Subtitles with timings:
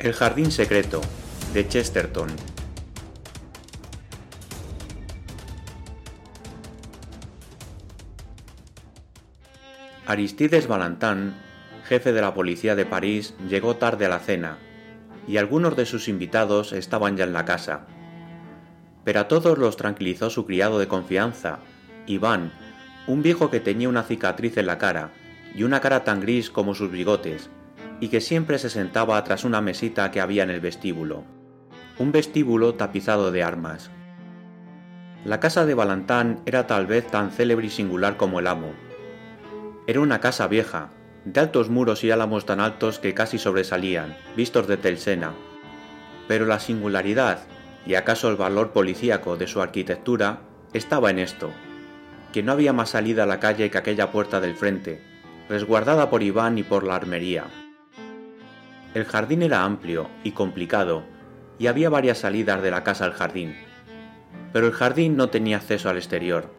[0.00, 1.02] El jardín secreto
[1.52, 2.30] de Chesterton.
[10.06, 11.34] Aristides Valentán,
[11.84, 14.56] jefe de la policía de París, llegó tarde a la cena,
[15.28, 17.86] y algunos de sus invitados estaban ya en la casa.
[19.04, 21.58] Pero a todos los tranquilizó su criado de confianza,
[22.06, 22.52] Iván,
[23.06, 25.12] un viejo que tenía una cicatriz en la cara
[25.54, 27.50] y una cara tan gris como sus bigotes,
[28.00, 31.24] y que siempre se sentaba tras una mesita que había en el vestíbulo.
[31.98, 33.90] Un vestíbulo tapizado de armas.
[35.24, 38.72] La casa de Balantán era tal vez tan célebre y singular como el amo.
[39.86, 40.92] Era una casa vieja,
[41.26, 45.34] de altos muros y álamos tan altos que casi sobresalían, vistos de Telsena.
[46.26, 47.40] Pero la singularidad,
[47.84, 50.40] y acaso el valor policíaco de su arquitectura,
[50.72, 51.50] estaba en esto,
[52.32, 55.02] que no había más salida a la calle que aquella puerta del frente,
[55.50, 57.44] resguardada por Iván y por la armería.
[58.92, 61.04] El jardín era amplio y complicado,
[61.60, 63.54] y había varias salidas de la casa al jardín.
[64.52, 66.52] Pero el jardín no tenía acceso al exterior,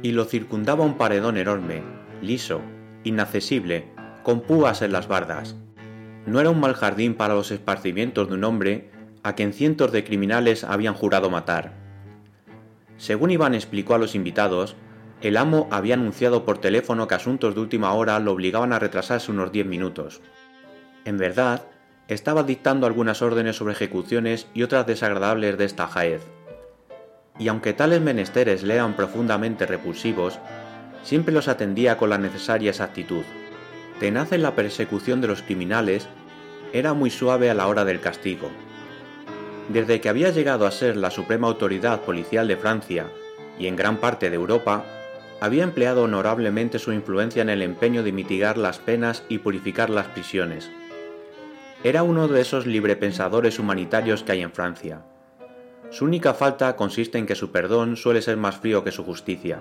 [0.00, 1.82] y lo circundaba un paredón enorme,
[2.22, 2.60] liso,
[3.02, 3.90] inaccesible,
[4.22, 5.56] con púas en las bardas.
[6.24, 8.90] No era un mal jardín para los esparcimientos de un hombre
[9.24, 11.72] a quien cientos de criminales habían jurado matar.
[12.96, 14.76] Según Iván explicó a los invitados,
[15.20, 19.32] el amo había anunciado por teléfono que asuntos de última hora lo obligaban a retrasarse
[19.32, 20.20] unos diez minutos.
[21.06, 21.62] En verdad,
[22.08, 26.22] estaba dictando algunas órdenes sobre ejecuciones y otras desagradables de esta jaez.
[27.38, 30.40] Y aunque tales menesteres le eran profundamente repulsivos,
[31.04, 33.22] siempre los atendía con la necesaria exactitud.
[34.00, 36.08] Tenaz en la persecución de los criminales,
[36.72, 38.50] era muy suave a la hora del castigo.
[39.68, 43.06] Desde que había llegado a ser la suprema autoridad policial de Francia
[43.60, 44.84] y en gran parte de Europa,
[45.40, 50.08] había empleado honorablemente su influencia en el empeño de mitigar las penas y purificar las
[50.08, 50.68] prisiones.
[51.86, 55.04] Era uno de esos librepensadores humanitarios que hay en Francia.
[55.92, 59.60] Su única falta consiste en que su perdón suele ser más frío que su justicia.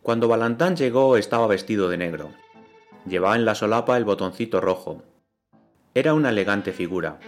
[0.00, 2.30] Cuando Valentán llegó estaba vestido de negro.
[3.04, 5.02] Llevaba en la solapa el botoncito rojo.
[5.92, 7.18] Era una elegante figura.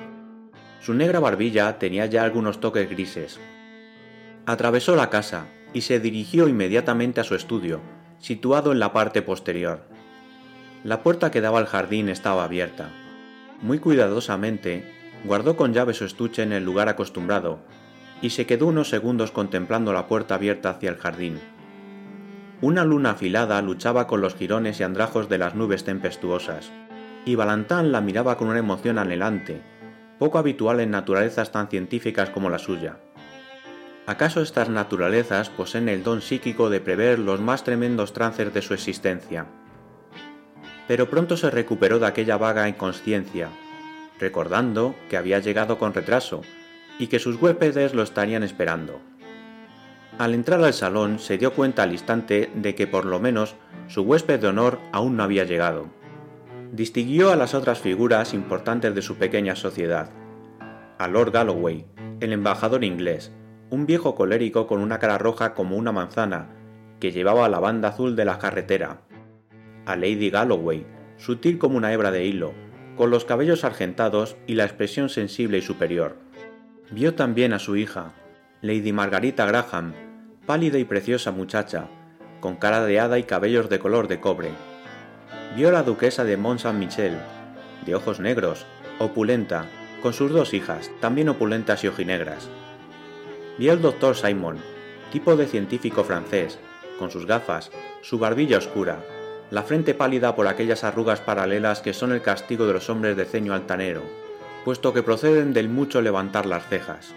[0.81, 3.39] Su negra barbilla tenía ya algunos toques grises.
[4.47, 7.83] Atravesó la casa y se dirigió inmediatamente a su estudio,
[8.21, 9.83] situado en la parte posterior.
[10.83, 12.89] La puerta que daba al jardín estaba abierta.
[13.63, 14.85] Muy cuidadosamente,
[15.25, 17.61] guardó con llave su estuche en el lugar acostumbrado,
[18.21, 21.41] y se quedó unos segundos contemplando la puerta abierta hacia el jardín.
[22.61, 26.73] Una luna afilada luchaba con los jirones y andrajos de las nubes tempestuosas,
[27.25, 29.63] y Balantán la miraba con una emoción anhelante,
[30.19, 32.99] poco habitual en naturalezas tan científicas como la suya.
[34.07, 38.75] ¿Acaso estas naturalezas poseen el don psíquico de prever los más tremendos trances de su
[38.75, 39.47] existencia?
[40.87, 43.49] Pero pronto se recuperó de aquella vaga inconsciencia,
[44.19, 46.43] recordando que había llegado con retraso
[46.99, 49.01] y que sus huéspedes lo estarían esperando.
[50.19, 53.57] Al entrar al salón se dio cuenta al instante de que por lo menos
[53.89, 55.89] su huésped de honor aún no había llegado.
[56.73, 60.11] Distinguió a las otras figuras importantes de su pequeña sociedad.
[60.99, 61.87] A Lord Galloway,
[62.21, 63.33] el embajador inglés,
[63.71, 66.49] un viejo colérico con una cara roja como una manzana,
[67.01, 69.01] que llevaba la banda azul de la carretera,
[69.87, 70.87] a Lady Galloway,
[71.17, 72.53] sutil como una hebra de hilo,
[72.97, 76.17] con los cabellos argentados y la expresión sensible y superior.
[76.91, 78.13] Vio también a su hija,
[78.63, 79.95] Lady Margarita Graham,
[80.47, 81.89] pálida y preciosa muchacha,
[82.41, 84.51] con cara de hada y cabellos de color de cobre.
[85.57, 87.17] Vio a la duquesa de Mont Saint-Michel,
[87.87, 88.67] de ojos negros,
[88.99, 89.67] opulenta,
[90.03, 92.49] con sus dos hijas, también opulentas y ojinegras.
[93.59, 94.59] Vio al doctor Simon,
[95.13, 96.59] tipo de científico francés,
[96.99, 97.71] con sus gafas,
[98.03, 98.99] su barbilla oscura,
[99.55, 103.25] la frente pálida por aquellas arrugas paralelas que son el castigo de los hombres de
[103.25, 104.03] ceño altanero,
[104.65, 107.15] puesto que proceden del mucho levantar las cejas.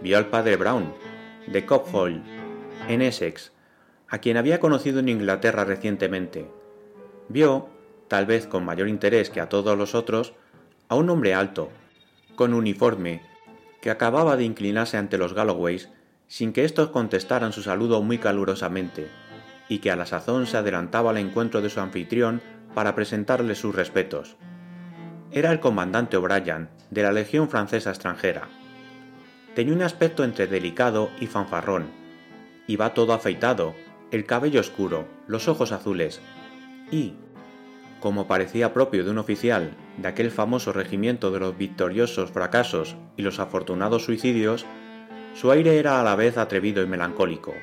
[0.00, 0.92] Vio al padre Brown,
[1.46, 2.24] de Hall,
[2.88, 3.52] en Essex,
[4.08, 6.50] a quien había conocido en Inglaterra recientemente.
[7.28, 7.68] Vio,
[8.08, 10.32] tal vez con mayor interés que a todos los otros,
[10.88, 11.70] a un hombre alto,
[12.34, 13.22] con uniforme,
[13.80, 15.88] que acababa de inclinarse ante los Galloways
[16.26, 19.08] sin que éstos contestaran su saludo muy calurosamente
[19.70, 22.42] y que a la sazón se adelantaba al encuentro de su anfitrión
[22.74, 24.36] para presentarle sus respetos.
[25.30, 28.48] Era el comandante O'Brien, de la Legión Francesa extranjera.
[29.54, 31.86] Tenía un aspecto entre delicado y fanfarrón.
[32.66, 33.76] Iba todo afeitado,
[34.10, 36.20] el cabello oscuro, los ojos azules,
[36.90, 37.14] y,
[38.00, 43.22] como parecía propio de un oficial de aquel famoso regimiento de los victoriosos fracasos y
[43.22, 44.66] los afortunados suicidios,
[45.34, 47.54] su aire era a la vez atrevido y melancólico.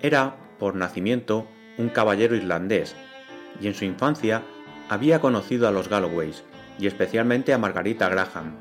[0.00, 1.46] Era, por nacimiento,
[1.76, 2.96] un caballero irlandés,
[3.60, 4.40] y en su infancia
[4.88, 6.42] había conocido a los Galloways,
[6.78, 8.54] y especialmente a Margarita Graham.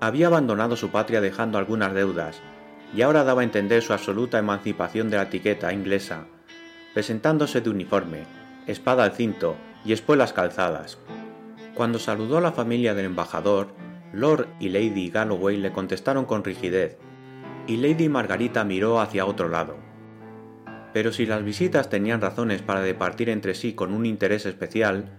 [0.00, 2.40] Había abandonado su patria dejando algunas deudas,
[2.92, 6.26] y ahora daba a entender su absoluta emancipación de la etiqueta inglesa,
[6.92, 8.24] presentándose de uniforme,
[8.66, 9.54] espada al cinto
[9.84, 10.98] y espuelas calzadas.
[11.76, 13.68] Cuando saludó a la familia del embajador,
[14.12, 16.98] Lord y Lady Galloway le contestaron con rigidez,
[17.68, 19.85] y Lady Margarita miró hacia otro lado.
[20.96, 25.10] Pero si las visitas tenían razones para departir entre sí con un interés especial,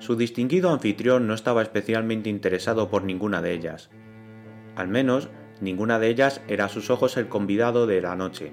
[0.00, 3.90] su distinguido anfitrión no estaba especialmente interesado por ninguna de ellas.
[4.74, 5.28] Al menos,
[5.60, 8.52] ninguna de ellas era a sus ojos el convidado de la noche.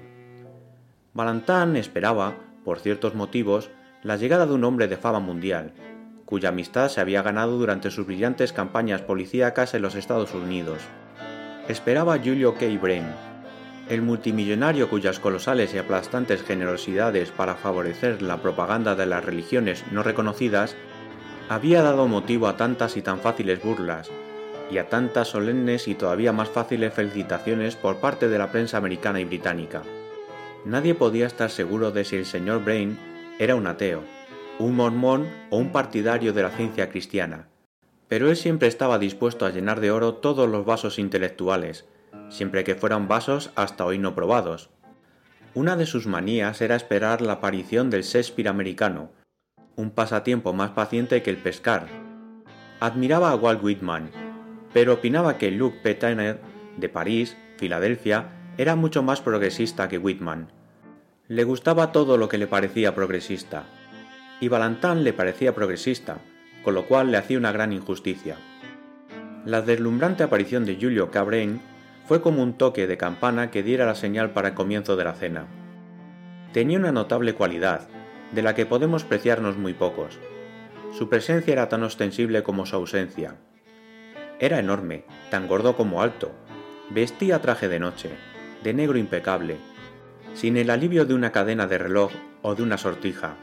[1.14, 3.72] Valentán esperaba, por ciertos motivos,
[4.04, 5.72] la llegada de un hombre de fama mundial,
[6.26, 10.78] cuya amistad se había ganado durante sus brillantes campañas policíacas en los Estados Unidos.
[11.66, 12.66] Esperaba a Julio K.
[12.80, 13.06] Brain,
[13.88, 20.02] el multimillonario cuyas colosales y aplastantes generosidades para favorecer la propaganda de las religiones no
[20.02, 20.76] reconocidas
[21.48, 24.10] había dado motivo a tantas y tan fáciles burlas,
[24.70, 29.20] y a tantas solemnes y todavía más fáciles felicitaciones por parte de la prensa americana
[29.20, 29.82] y británica.
[30.66, 32.98] Nadie podía estar seguro de si el señor Brain
[33.38, 34.02] era un ateo,
[34.58, 37.48] un mormón o un partidario de la ciencia cristiana,
[38.08, 41.86] pero él siempre estaba dispuesto a llenar de oro todos los vasos intelectuales,
[42.28, 44.70] siempre que fueran vasos hasta hoy no probados.
[45.54, 49.10] Una de sus manías era esperar la aparición del Shakespeare americano,
[49.76, 51.86] un pasatiempo más paciente que el pescar.
[52.80, 54.10] Admiraba a Walt Whitman,
[54.72, 56.40] pero opinaba que Luc Petainer,
[56.76, 58.28] de París, Filadelfia,
[58.58, 60.52] era mucho más progresista que Whitman.
[61.28, 63.64] Le gustaba todo lo que le parecía progresista,
[64.40, 66.18] y Ballantyne le parecía progresista,
[66.62, 68.36] con lo cual le hacía una gran injusticia.
[69.44, 71.60] La deslumbrante aparición de Julio Cabrain
[72.08, 75.12] fue como un toque de campana que diera la señal para el comienzo de la
[75.12, 75.46] cena.
[76.54, 77.86] Tenía una notable cualidad,
[78.32, 80.18] de la que podemos preciarnos muy pocos.
[80.96, 83.36] Su presencia era tan ostensible como su ausencia.
[84.40, 86.32] Era enorme, tan gordo como alto.
[86.88, 88.08] Vestía traje de noche,
[88.64, 89.58] de negro impecable,
[90.32, 92.10] sin el alivio de una cadena de reloj
[92.40, 93.34] o de una sortija.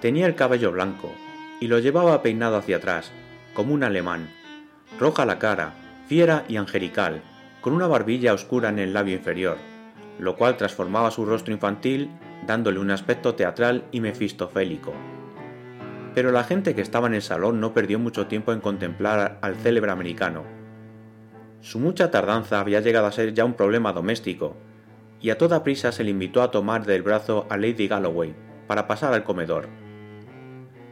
[0.00, 1.12] Tenía el cabello blanco,
[1.60, 3.12] y lo llevaba peinado hacia atrás,
[3.54, 4.28] como un alemán,
[4.98, 5.74] roja la cara,
[6.08, 7.22] fiera y angelical,
[7.60, 9.56] con una barbilla oscura en el labio inferior,
[10.18, 12.10] lo cual transformaba su rostro infantil
[12.46, 14.92] dándole un aspecto teatral y mefistofélico.
[16.14, 19.56] Pero la gente que estaba en el salón no perdió mucho tiempo en contemplar al
[19.56, 20.44] célebre americano.
[21.60, 24.56] Su mucha tardanza había llegado a ser ya un problema doméstico,
[25.20, 28.34] y a toda prisa se le invitó a tomar del brazo a Lady Galloway
[28.66, 29.68] para pasar al comedor.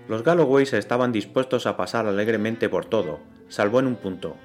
[0.08, 4.36] Los Galloways estaban dispuestos a pasar alegremente por todo, salvo en un punto.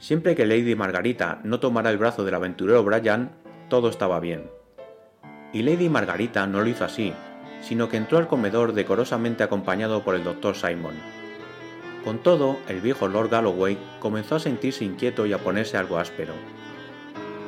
[0.00, 3.32] Siempre que Lady Margarita no tomara el brazo del aventurero Brian,
[3.68, 4.50] todo estaba bien.
[5.52, 7.12] Y Lady Margarita no lo hizo así,
[7.60, 10.94] sino que entró al comedor decorosamente acompañado por el doctor Simon.
[12.02, 16.32] Con todo, el viejo Lord Galloway comenzó a sentirse inquieto y a ponerse algo áspero.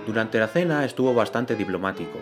[0.06, 2.18] Durante la cena estuvo bastante diplomático,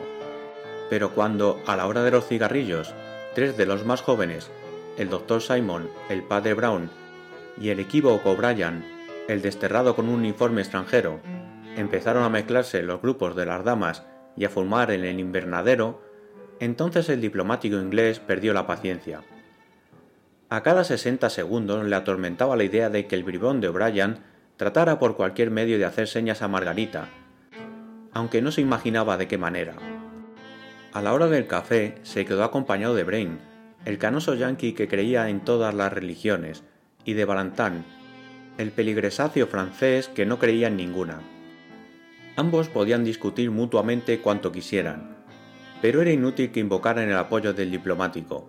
[0.89, 2.95] pero cuando, a la hora de los cigarrillos,
[3.35, 4.49] tres de los más jóvenes,
[4.97, 6.89] el doctor Simon, el padre Brown
[7.61, 8.85] y el equívoco Brian,
[9.33, 11.21] el desterrado con un uniforme extranjero,
[11.77, 14.05] empezaron a mezclarse los grupos de las damas
[14.37, 16.03] y a fumar en el invernadero,
[16.59, 19.21] entonces el diplomático inglés perdió la paciencia.
[20.49, 24.19] A cada 60 segundos le atormentaba la idea de que el bribón de O'Brien
[24.57, 27.09] tratara por cualquier medio de hacer señas a Margarita,
[28.13, 29.75] aunque no se imaginaba de qué manera.
[30.93, 33.39] A la hora del café se quedó acompañado de Brain,
[33.85, 36.65] el canoso yankee que creía en todas las religiones,
[37.05, 37.85] y de Balantin,
[38.61, 41.21] el peligresáceo francés que no creía en ninguna.
[42.37, 45.17] Ambos podían discutir mutuamente cuanto quisieran,
[45.83, 48.49] pero era inútil que invocaran el apoyo del diplomático.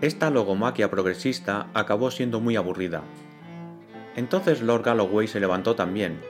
[0.00, 3.02] Esta logomaquia progresista acabó siendo muy aburrida.
[4.16, 6.20] Entonces Lord Galloway se levantó también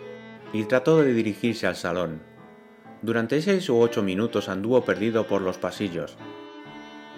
[0.52, 2.23] y trató de dirigirse al salón.
[3.02, 6.16] Durante seis u ocho minutos anduvo perdido por los pasillos.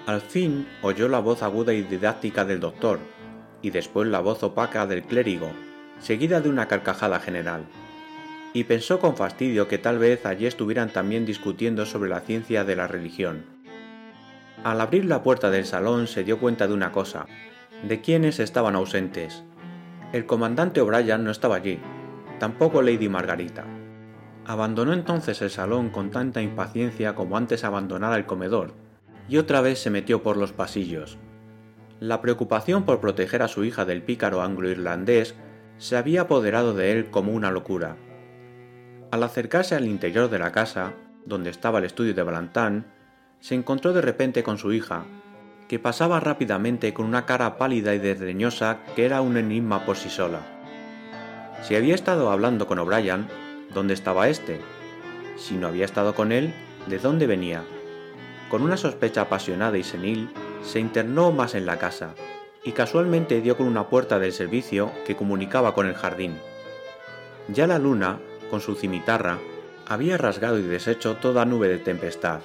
[0.07, 2.99] Al fin oyó la voz aguda y didáctica del doctor,
[3.63, 5.51] y después la voz opaca del clérigo,
[6.01, 7.67] seguida de una carcajada general
[8.57, 12.75] y pensó con fastidio que tal vez allí estuvieran también discutiendo sobre la ciencia de
[12.75, 13.45] la religión.
[14.65, 17.27] Al abrir la puerta del salón se dio cuenta de una cosa,
[17.87, 19.45] de quienes estaban ausentes.
[20.15, 21.79] El comandante O'Brien no estaba allí,
[22.39, 23.67] tampoco Lady Margarita.
[24.47, 28.73] Abandonó entonces el salón con tanta impaciencia como antes abandonara el comedor,
[29.29, 31.19] y otra vez se metió por los pasillos.
[32.01, 35.35] La preocupación por proteger a su hija del pícaro anglo-irlandés
[35.79, 37.97] se había apoderado de él como una locura.
[39.11, 40.93] Al acercarse al interior de la casa,
[41.25, 42.85] donde estaba el estudio de Ballantyne,
[43.41, 45.05] se encontró de repente con su hija,
[45.69, 50.11] que pasaba rápidamente con una cara pálida y desdeñosa que era un enigma por sí
[50.11, 50.41] sola.
[51.63, 53.27] Si había estado hablando con O'Brien,
[53.73, 54.61] ¿dónde estaba éste?
[55.37, 56.55] Si no había estado con él,
[56.89, 57.65] ¿de dónde venía?
[58.51, 60.31] Con una sospecha apasionada y senil,
[60.67, 62.15] se internó más en la casa,
[62.65, 66.39] y casualmente dio con una puerta del servicio que comunicaba con el jardín.
[67.49, 68.19] Ya la luna,
[68.51, 69.39] con su cimitarra,
[69.87, 72.41] había rasgado y deshecho toda nube de tempestad.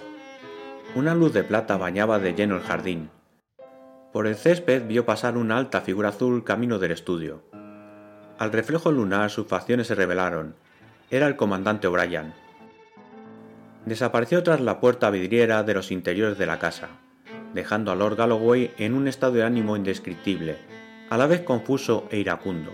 [0.94, 3.10] Una luz de plata bañaba de lleno el jardín.
[4.14, 7.42] Por el césped vio pasar una alta figura azul camino del estudio.
[8.38, 10.56] Al reflejo lunar sus facciones se revelaron.
[11.10, 12.34] Era el comandante O'Brien.
[13.86, 16.90] Desapareció tras la puerta vidriera de los interiores de la casa,
[17.54, 20.58] dejando a Lord Galloway en un estado de ánimo indescriptible,
[21.10, 22.72] a la vez confuso e iracundo.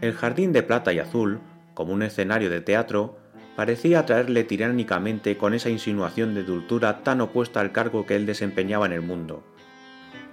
[0.00, 1.40] El jardín de plata y azul,
[1.74, 3.18] como un escenario de teatro,
[3.56, 8.86] parecía atraerle tiránicamente con esa insinuación de dulzura tan opuesta al cargo que él desempeñaba
[8.86, 9.44] en el mundo.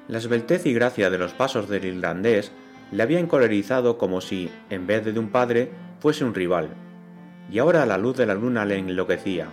[0.08, 2.52] La esbeltez y gracia de los pasos del irlandés
[2.92, 5.70] le había encolerizado como si, en vez de un padre,
[6.00, 6.70] fuese un rival,
[7.52, 9.48] y ahora la luz de la luna le enloquecía.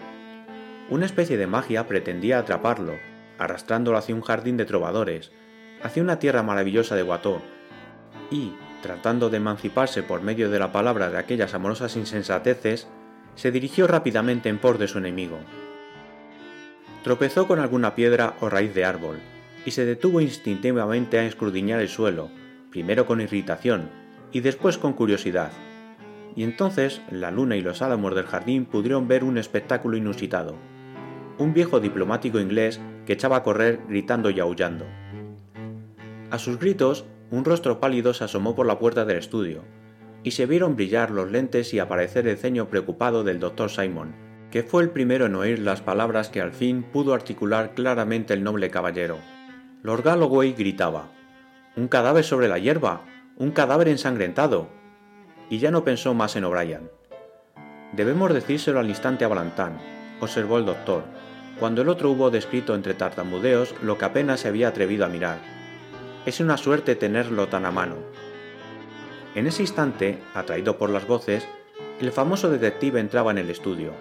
[0.89, 2.95] Una especie de magia pretendía atraparlo,
[3.39, 5.33] arrastrándolo hacia un jardín de trovadores,
[5.83, 7.43] hacia una tierra maravillosa de Guató,
[8.31, 8.53] y,
[8.83, 12.89] tratando de emanciparse por medio de la palabra de aquellas amorosas insensateces,
[13.35, 15.39] se dirigió rápidamente en pos de su enemigo.
[17.05, 19.19] Tropezó con alguna piedra o raíz de árbol,
[19.65, 22.31] y se detuvo instintivamente a escudriñar el suelo,
[22.71, 23.91] primero con irritación
[24.33, 25.51] y después con curiosidad.
[26.37, 30.57] Y entonces la luna y los álamos del jardín pudieron ver un espectáculo inusitado.
[31.39, 34.87] Un viejo diplomático inglés que echaba a correr gritando y aullando.
[36.31, 39.63] A sus gritos, un rostro pálido se asomó por la puerta del estudio,
[40.23, 44.15] y se vieron brillar los lentes y aparecer el ceño preocupado del doctor Simon,
[44.51, 48.43] que fue el primero en oír las palabras que al fin pudo articular claramente el
[48.43, 49.19] noble caballero.
[49.83, 51.11] Lord Galloway gritaba
[51.77, 53.03] Un cadáver sobre la hierba.
[53.37, 54.69] Un cadáver ensangrentado.
[55.51, 56.91] Y ya no pensó más en O'Brien.
[57.93, 59.79] Debemos decírselo al instante a Balantán,
[60.21, 61.05] observó el doctor,
[61.59, 65.39] cuando el otro hubo descrito entre tartamudeos lo que apenas se había atrevido a mirar.
[66.27, 67.97] Es una suerte tenerlo tan a mano.
[69.35, 71.47] En ese instante, atraído por las voces,
[72.01, 73.93] el famoso detective entraba en el estudio.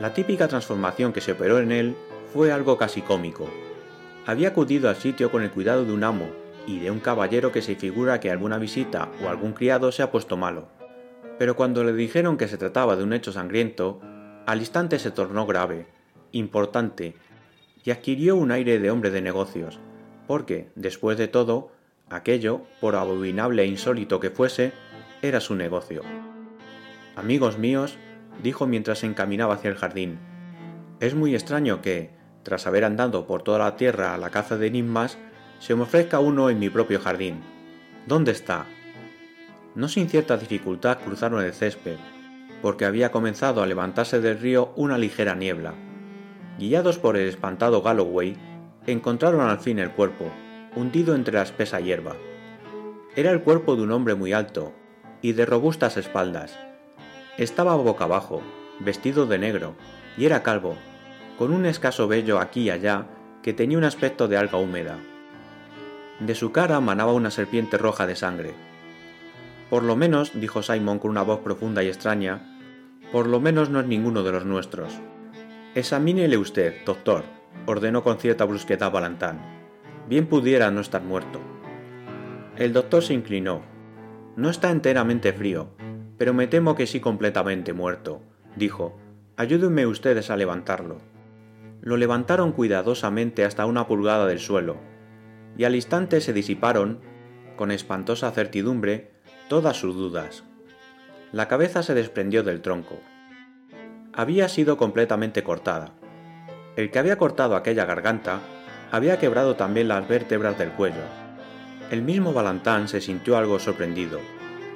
[0.00, 1.96] La típica transformación que se operó en él
[2.32, 3.48] fue algo casi cómico.
[4.26, 6.28] Había acudido al sitio con el cuidado de un amo
[6.66, 10.10] y de un caballero que se figura que alguna visita o algún criado se ha
[10.10, 10.68] puesto malo.
[11.38, 14.00] Pero cuando le dijeron que se trataba de un hecho sangriento,
[14.46, 15.86] al instante se tornó grave,
[16.38, 17.14] importante,
[17.84, 19.78] y adquirió un aire de hombre de negocios,
[20.26, 21.70] porque, después de todo,
[22.08, 24.72] Aquello, por abominable e insólito que fuese,
[25.22, 26.02] era su negocio.
[27.16, 27.98] Amigos míos,
[28.44, 30.20] dijo mientras se encaminaba hacia el jardín,
[31.00, 32.10] es muy extraño que,
[32.44, 35.18] tras haber andado por toda la tierra a la caza de enigmas,
[35.58, 37.40] se me ofrezca uno en mi propio jardín.
[38.06, 38.66] ¿Dónde está?
[39.74, 41.96] No sin cierta dificultad cruzaron el césped,
[42.62, 45.74] porque había comenzado a levantarse del río una ligera niebla.
[46.58, 48.36] Guiados por el espantado Galloway,
[48.86, 50.30] encontraron al fin el cuerpo,
[50.74, 52.16] hundido entre la espesa hierba.
[53.14, 54.72] Era el cuerpo de un hombre muy alto
[55.20, 56.58] y de robustas espaldas.
[57.36, 58.40] Estaba boca abajo,
[58.80, 59.74] vestido de negro,
[60.16, 60.76] y era calvo,
[61.38, 63.06] con un escaso vello aquí y allá
[63.42, 64.98] que tenía un aspecto de alga húmeda.
[66.20, 68.54] De su cara manaba una serpiente roja de sangre.
[69.68, 72.40] Por lo menos, dijo Simon con una voz profunda y extraña,
[73.12, 74.98] por lo menos no es ninguno de los nuestros.
[75.76, 77.24] Examínele usted, doctor,
[77.66, 79.42] ordenó con cierta brusquedad Balantán.
[80.08, 81.38] Bien pudiera no estar muerto.
[82.56, 83.60] El doctor se inclinó.
[84.36, 85.68] No está enteramente frío,
[86.16, 88.22] pero me temo que sí completamente muerto,
[88.56, 88.98] dijo.
[89.36, 90.96] Ayúdenme ustedes a levantarlo.
[91.82, 94.78] Lo levantaron cuidadosamente hasta una pulgada del suelo,
[95.58, 97.02] y al instante se disiparon,
[97.54, 99.10] con espantosa certidumbre,
[99.50, 100.42] todas sus dudas.
[101.32, 102.98] La cabeza se desprendió del tronco.
[104.16, 105.90] Había sido completamente cortada.
[106.74, 108.40] El que había cortado aquella garganta
[108.90, 111.02] había quebrado también las vértebras del cuello.
[111.90, 114.20] El mismo Balantán se sintió algo sorprendido.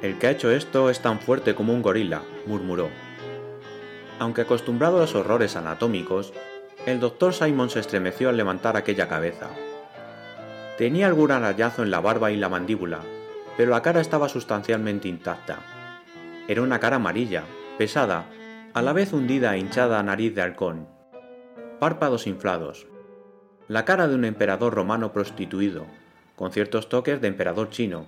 [0.02, 2.90] El que ha hecho esto es tan fuerte como un gorila, murmuró.
[4.18, 6.34] Aunque acostumbrado a los horrores anatómicos,
[6.84, 9.48] el doctor Simon se estremeció al levantar aquella cabeza.
[10.76, 13.00] Tenía algún arañazo en la barba y la mandíbula,
[13.56, 15.60] pero la cara estaba sustancialmente intacta.
[16.46, 17.44] Era una cara amarilla,
[17.78, 18.26] pesada,
[18.72, 20.86] a la vez hundida e hinchada nariz de halcón.
[21.80, 22.86] Párpados inflados,
[23.66, 25.86] la cara de un emperador romano prostituido,
[26.36, 28.06] con ciertos toques de emperador chino.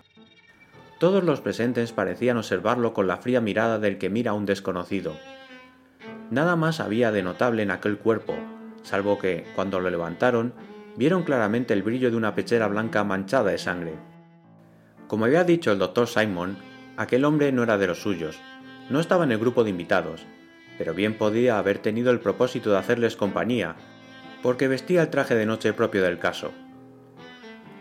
[1.00, 5.16] Todos los presentes parecían observarlo con la fría mirada del que mira a un desconocido.
[6.30, 8.34] Nada más había de notable en aquel cuerpo,
[8.84, 10.54] salvo que, cuando lo levantaron,
[10.96, 13.94] vieron claramente el brillo de una pechera blanca manchada de sangre.
[15.08, 16.56] Como había dicho el doctor Simon,
[16.96, 18.38] aquel hombre no era de los suyos,
[18.90, 20.24] no estaba en el grupo de invitados,
[20.78, 23.76] pero bien podía haber tenido el propósito de hacerles compañía,
[24.42, 26.52] porque vestía el traje de noche propio del caso.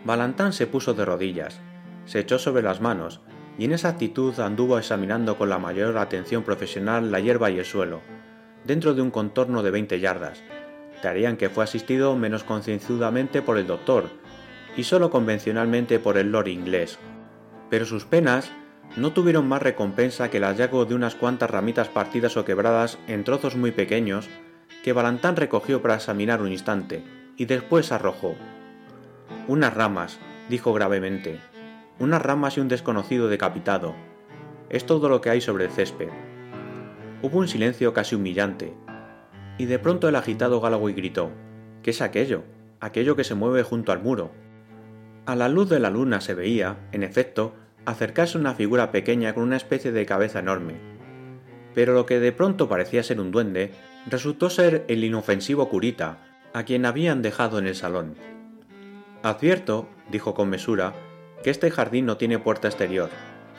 [0.04, 1.60] Valentán se puso de rodillas,
[2.04, 3.20] se echó sobre las manos,
[3.58, 7.64] y en esa actitud anduvo examinando con la mayor atención profesional la hierba y el
[7.64, 8.00] suelo,
[8.64, 10.42] dentro de un contorno de 20 yardas,
[11.02, 14.08] tarea que fue asistido menos concienzudamente por el doctor,
[14.76, 16.98] y solo convencionalmente por el lord inglés.
[17.68, 18.50] Pero sus penas
[18.96, 23.24] no tuvieron más recompensa que el hallazgo de unas cuantas ramitas partidas o quebradas en
[23.24, 24.28] trozos muy pequeños
[24.82, 27.04] que Balantán recogió para examinar un instante
[27.36, 28.34] y después arrojó.
[29.48, 30.18] Unas ramas,
[30.48, 31.40] dijo gravemente,
[31.98, 33.94] unas ramas y un desconocido decapitado.
[34.68, 36.08] Es todo lo que hay sobre el césped.
[37.22, 38.74] Hubo un silencio casi humillante,
[39.56, 41.30] y de pronto el agitado Galloway gritó:
[41.82, 42.42] ¿Qué es aquello?
[42.80, 44.32] Aquello que se mueve junto al muro.
[45.24, 49.44] A la luz de la luna se veía, en efecto, acercarse una figura pequeña con
[49.44, 50.74] una especie de cabeza enorme.
[51.74, 53.72] Pero lo que de pronto parecía ser un duende
[54.06, 56.18] resultó ser el inofensivo curita,
[56.52, 58.14] a quien habían dejado en el salón.
[59.22, 60.92] Advierto, dijo con mesura,
[61.42, 63.10] que este jardín no tiene puerta exterior,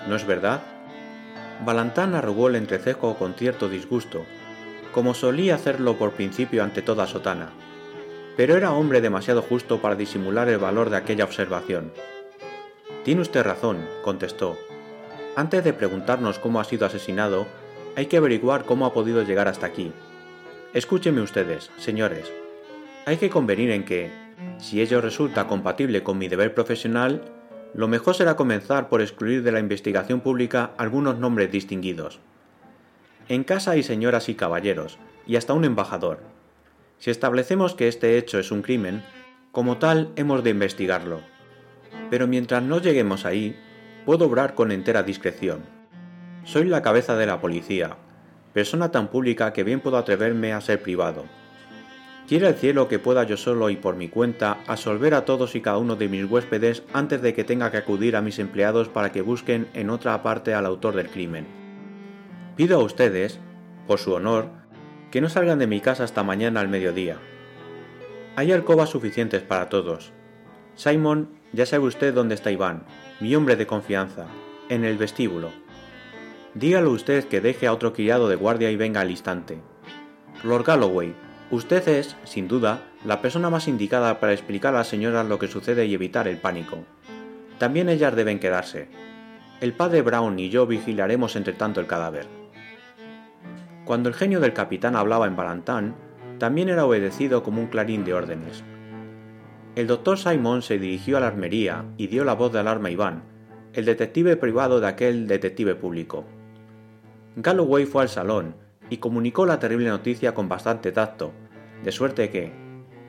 [0.07, 0.61] ¿no es verdad?
[1.65, 4.25] Balantán arrugó el entrecejo con cierto disgusto,
[4.93, 7.49] como solía hacerlo por principio ante toda sotana,
[8.37, 11.91] pero era hombre demasiado justo para disimular el valor de aquella observación.
[13.03, 14.57] Tiene usted razón, contestó.
[15.35, 17.47] Antes de preguntarnos cómo ha sido asesinado,
[17.97, 19.91] hay que averiguar cómo ha podido llegar hasta aquí.
[20.73, 22.31] Escúchenme ustedes, señores.
[23.05, 24.09] Hay que convenir en que,
[24.57, 27.23] si ello resulta compatible con mi deber profesional,
[27.73, 32.19] lo mejor será comenzar por excluir de la investigación pública algunos nombres distinguidos.
[33.27, 36.19] En casa hay señoras y caballeros, y hasta un embajador.
[36.99, 39.03] Si establecemos que este hecho es un crimen,
[39.51, 41.32] como tal hemos de investigarlo
[42.09, 43.55] pero mientras no lleguemos ahí,
[44.05, 45.61] puedo obrar con entera discreción.
[46.43, 47.97] Soy la cabeza de la policía,
[48.53, 51.25] persona tan pública que bien puedo atreverme a ser privado.
[52.27, 55.61] Quiere el cielo que pueda yo solo y por mi cuenta absolver a todos y
[55.61, 59.11] cada uno de mis huéspedes antes de que tenga que acudir a mis empleados para
[59.11, 61.45] que busquen en otra parte al autor del crimen.
[62.55, 63.39] Pido a ustedes,
[63.87, 64.47] por su honor,
[65.11, 67.17] que no salgan de mi casa hasta mañana al mediodía.
[68.35, 70.13] Hay alcobas suficientes para todos.
[70.75, 72.83] Simon ya sabe usted dónde está Iván,
[73.19, 74.25] mi hombre de confianza,
[74.69, 75.51] en el vestíbulo.
[76.55, 79.59] Dígalo usted que deje a otro criado de guardia y venga al instante.
[80.43, 81.13] Lord Galloway,
[81.51, 85.47] usted es, sin duda, la persona más indicada para explicar a las señoras lo que
[85.47, 86.79] sucede y evitar el pánico.
[87.59, 88.89] También ellas deben quedarse.
[89.61, 92.27] El padre Brown y yo vigilaremos entre tanto el cadáver.
[93.85, 95.95] Cuando el genio del capitán hablaba en Balantán,
[96.39, 98.63] también era obedecido como un clarín de órdenes.
[99.75, 102.91] El doctor Simon se dirigió a la armería y dio la voz de alarma a
[102.91, 103.23] Iván,
[103.73, 106.25] el detective privado de aquel detective público.
[107.35, 108.55] Galloway fue al salón
[108.91, 111.31] y comunicó la terrible noticia con bastante tacto,
[111.83, 112.53] de suerte que,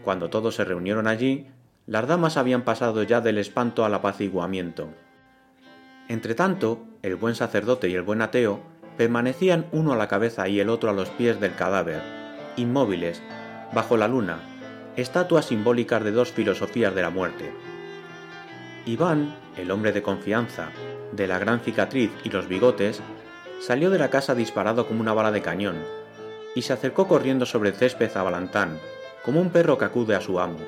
[0.03, 1.49] cuando todos se reunieron allí,
[1.87, 4.89] las damas habían pasado ya del espanto al apaciguamiento.
[6.09, 8.63] Entretanto, el buen sacerdote y el buen ateo
[8.97, 12.01] permanecían uno a la cabeza y el otro a los pies del cadáver,
[12.57, 13.23] inmóviles,
[13.75, 14.54] bajo la luna,
[14.97, 17.53] estatuas simbólicas de dos filosofías de la muerte.
[18.87, 20.69] Iván, el hombre de confianza,
[21.13, 23.01] de la gran cicatriz y los bigotes,
[23.61, 25.77] salió de la casa disparado como una bala de cañón,
[26.55, 28.79] y se acercó corriendo sobre césped a Balantán,
[29.25, 30.59] como un perro que acude a su amo.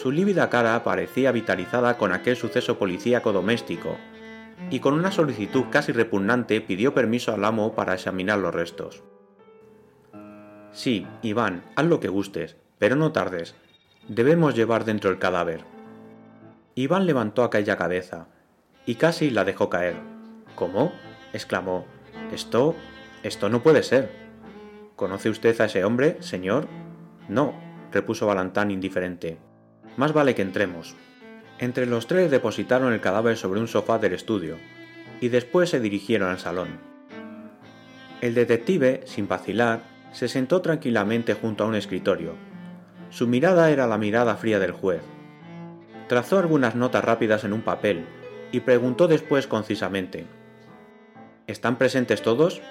[0.00, 3.96] Su lívida cara parecía vitalizada con aquel suceso policíaco doméstico,
[4.70, 9.02] y con una solicitud casi repugnante pidió permiso al amo para examinar los restos.
[10.72, 13.54] Sí, Iván, haz lo que gustes, pero no tardes.
[14.08, 15.60] Debemos llevar dentro el cadáver.
[16.74, 18.26] Iván levantó aquella cabeza
[18.86, 19.94] y casi la dejó caer.
[20.56, 20.90] ¿Cómo?
[21.32, 21.86] exclamó.
[22.32, 22.74] Esto...
[23.22, 24.10] esto no puede ser.
[24.96, 26.66] ¿Conoce usted a ese hombre, señor?
[27.28, 27.54] No,
[27.92, 29.38] repuso Balantán indiferente.
[29.96, 30.96] Más vale que entremos.
[31.58, 34.56] Entre los tres depositaron el cadáver sobre un sofá del estudio,
[35.20, 36.80] y después se dirigieron al salón.
[38.22, 42.34] El detective, sin vacilar, se sentó tranquilamente junto a un escritorio,
[43.10, 45.02] su mirada era la mirada fría del juez.
[46.08, 48.06] Trazó algunas notas rápidas en un papel
[48.52, 50.26] y preguntó después concisamente.
[51.46, 52.62] ¿Están presentes todos?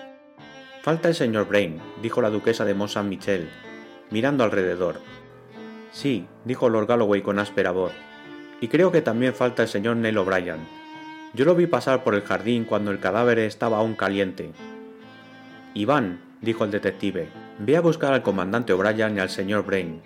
[0.81, 3.49] Falta el señor Brain, dijo la duquesa de Mont Saint Michel,
[4.11, 5.01] mirando alrededor.
[5.91, 7.91] Sí, dijo Lord Galloway con áspera voz,
[8.61, 10.65] y creo que también falta el señor Neil O'Brien.
[11.33, 14.51] Yo lo vi pasar por el jardín cuando el cadáver estaba aún caliente.
[15.73, 20.01] Iván, dijo el detective, ve a buscar al comandante O'Brien y al señor Brain.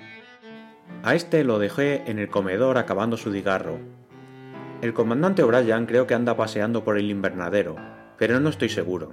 [1.03, 3.79] A este lo dejé en el comedor acabando su cigarro.
[4.81, 7.75] El comandante O'Brien creo que anda paseando por el invernadero,
[8.17, 9.11] pero no estoy seguro.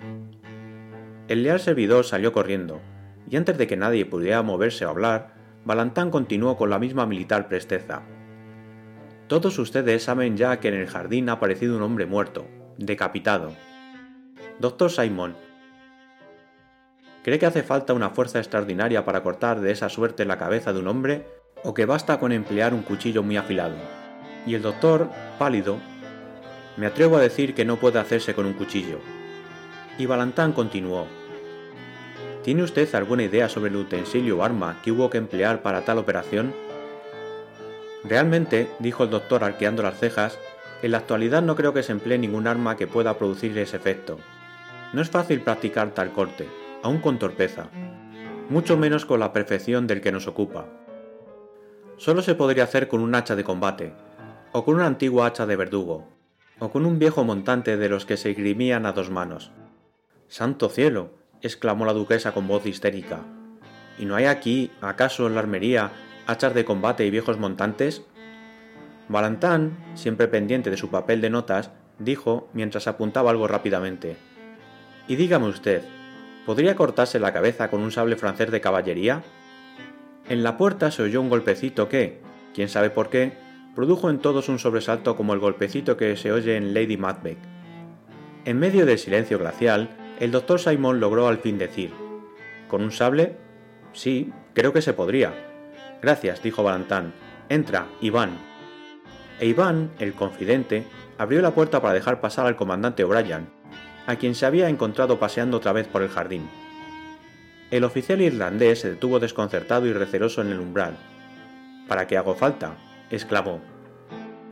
[1.28, 2.80] El leal servidor salió corriendo,
[3.28, 7.48] y antes de que nadie pudiera moverse o hablar, Balantán continuó con la misma militar
[7.48, 8.02] presteza.
[9.28, 12.46] Todos ustedes saben ya que en el jardín ha aparecido un hombre muerto,
[12.78, 13.52] decapitado.
[14.58, 15.36] Doctor Simon,
[17.22, 20.80] ¿cree que hace falta una fuerza extraordinaria para cortar de esa suerte la cabeza de
[20.80, 21.26] un hombre
[21.62, 23.76] o que basta con emplear un cuchillo muy afilado?
[24.46, 25.78] Y el doctor, pálido,
[26.76, 28.98] me atrevo a decir que no puede hacerse con un cuchillo.
[29.98, 31.06] Y Balantán continuó.
[32.42, 35.98] ¿Tiene usted alguna idea sobre el utensilio o arma que hubo que emplear para tal
[35.98, 36.54] operación?
[38.02, 40.38] Realmente, dijo el doctor arqueando las cejas,
[40.82, 44.18] en la actualidad no creo que se emplee ningún arma que pueda producir ese efecto.
[44.94, 46.48] No es fácil practicar tal corte,
[46.82, 47.68] aun con torpeza,
[48.48, 50.66] mucho menos con la perfección del que nos ocupa.
[52.00, 53.92] Solo se podría hacer con un hacha de combate,
[54.52, 56.08] o con una antigua hacha de verdugo,
[56.58, 59.50] o con un viejo montante de los que se grimían a dos manos.
[60.26, 61.10] ¡Santo cielo!
[61.42, 63.20] exclamó la duquesa con voz histérica.
[63.98, 65.90] ¿Y no hay aquí, acaso en la armería,
[66.26, 68.02] hachas de combate y viejos montantes?
[69.10, 74.16] Valentán, siempre pendiente de su papel de notas, dijo mientras apuntaba algo rápidamente.
[75.06, 75.82] Y dígame usted,
[76.46, 79.22] ¿podría cortarse la cabeza con un sable francés de caballería?
[80.30, 82.20] En la puerta se oyó un golpecito que,
[82.54, 83.32] quién sabe por qué,
[83.74, 87.40] produjo en todos un sobresalto como el golpecito que se oye en Lady Macbeth.
[88.44, 89.90] En medio del silencio glacial,
[90.20, 91.90] el doctor Simon logró al fin decir,
[92.68, 93.38] ¿Con un sable?
[93.92, 95.34] Sí, creo que se podría.
[96.00, 97.12] Gracias, dijo Valentán.
[97.48, 98.38] Entra, Iván.
[99.40, 100.84] E Iván, el confidente,
[101.18, 103.48] abrió la puerta para dejar pasar al comandante O'Brien,
[104.06, 106.48] a quien se había encontrado paseando otra vez por el jardín.
[107.70, 110.96] El oficial irlandés se detuvo desconcertado y receloso en el umbral.
[111.86, 112.76] ¿Para qué hago falta?
[113.10, 113.60] exclamó.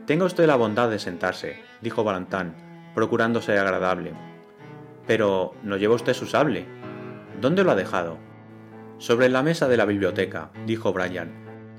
[0.05, 2.55] Tenga usted la bondad de sentarse, dijo Valentán,
[2.95, 4.13] procurando ser agradable.
[5.05, 6.65] Pero no lleva usted su sable.
[7.41, 8.17] ¿Dónde lo ha dejado?
[8.99, 11.31] Sobre la mesa de la biblioteca, dijo Brian,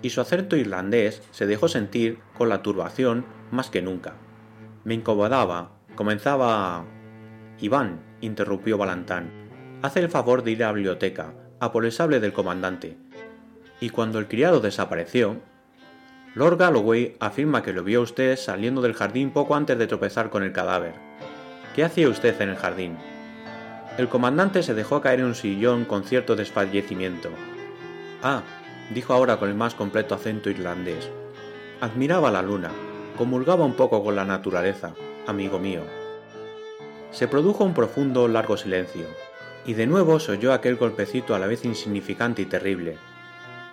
[0.03, 4.15] y su acento irlandés se dejó sentir con la turbación más que nunca.
[4.85, 6.85] Me incomodaba, comenzaba a...
[7.61, 9.40] Iván, interrumpió Balantán,
[9.83, 12.97] hace el favor de ir a la biblioteca, a por el sable del comandante.
[13.81, 15.39] Y cuando el criado desapareció,
[16.35, 20.43] Lord Galloway afirma que lo vio usted saliendo del jardín poco antes de tropezar con
[20.43, 20.95] el cadáver.
[21.75, 22.97] ¿Qué hacía usted en el jardín?
[23.97, 27.31] El comandante se dejó caer en un sillón con cierto desfallecimiento.
[28.23, 28.43] Ah,
[28.95, 31.11] dijo ahora con el más completo acento irlandés.
[31.81, 32.71] Admiraba la luna,
[33.17, 34.93] comulgaba un poco con la naturaleza,
[35.27, 35.83] amigo mío.
[37.11, 39.07] Se produjo un profundo, largo silencio,
[39.67, 42.97] y de nuevo se oyó aquel golpecito a la vez insignificante y terrible.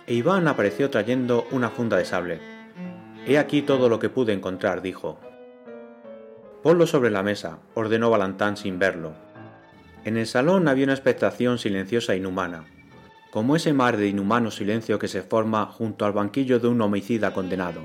[0.06, 2.40] E Iván apareció trayendo una funda de sable.
[3.26, 5.18] He aquí todo lo que pude encontrar, dijo.
[6.62, 9.12] Ponlo sobre la mesa, ordenó Balantán sin verlo.
[10.04, 12.64] En el salón había una expectación silenciosa e inhumana,
[13.30, 17.32] como ese mar de inhumano silencio que se forma junto al banquillo de un homicida
[17.32, 17.82] condenado.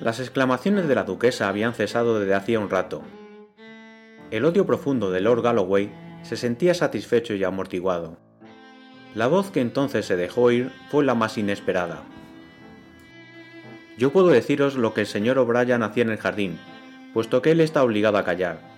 [0.00, 3.02] Las exclamaciones de la duquesa habían cesado desde hacía un rato.
[4.30, 8.18] El odio profundo de Lord Galloway se sentía satisfecho y amortiguado.
[9.14, 12.02] La voz que entonces se dejó oír fue la más inesperada.
[13.96, 16.58] Yo puedo deciros lo que el señor O'Brien hacía en el jardín,
[17.12, 18.74] puesto que él está obligado a callar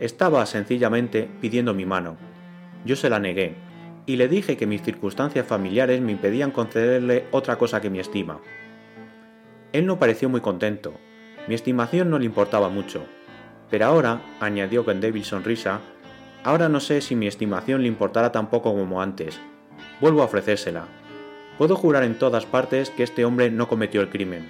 [0.00, 2.16] estaba sencillamente pidiendo mi mano.
[2.84, 3.56] Yo se la negué,
[4.06, 8.40] y le dije que mis circunstancias familiares me impedían concederle otra cosa que mi estima.
[9.72, 10.94] Él no pareció muy contento,
[11.46, 13.04] mi estimación no le importaba mucho,
[13.70, 15.80] pero ahora, añadió con débil sonrisa,
[16.44, 19.40] ahora no sé si mi estimación le importará tan poco como antes.
[20.00, 20.86] Vuelvo a ofrecérsela.
[21.58, 24.48] Puedo jurar en todas partes que este hombre no cometió el crimen.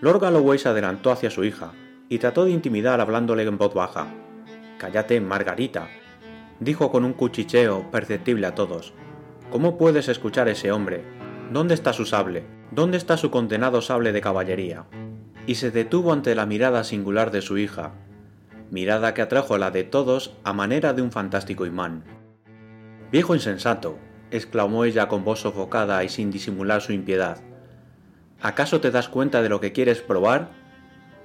[0.00, 1.72] Lord Galloway se adelantó hacia su hija,
[2.08, 4.06] y trató de intimidar hablándole en voz baja.
[4.78, 5.88] Cállate, Margarita,
[6.60, 8.94] dijo con un cuchicheo perceptible a todos.
[9.50, 11.02] ¿Cómo puedes escuchar a ese hombre?
[11.52, 12.44] ¿Dónde está su sable?
[12.70, 14.86] ¿Dónde está su condenado sable de caballería?
[15.46, 17.92] Y se detuvo ante la mirada singular de su hija,
[18.70, 22.04] mirada que atrajo la de todos a manera de un fantástico imán.
[23.10, 23.98] Viejo insensato,
[24.30, 27.38] exclamó ella con voz sofocada y sin disimular su impiedad.
[28.40, 30.50] ¿Acaso te das cuenta de lo que quieres probar?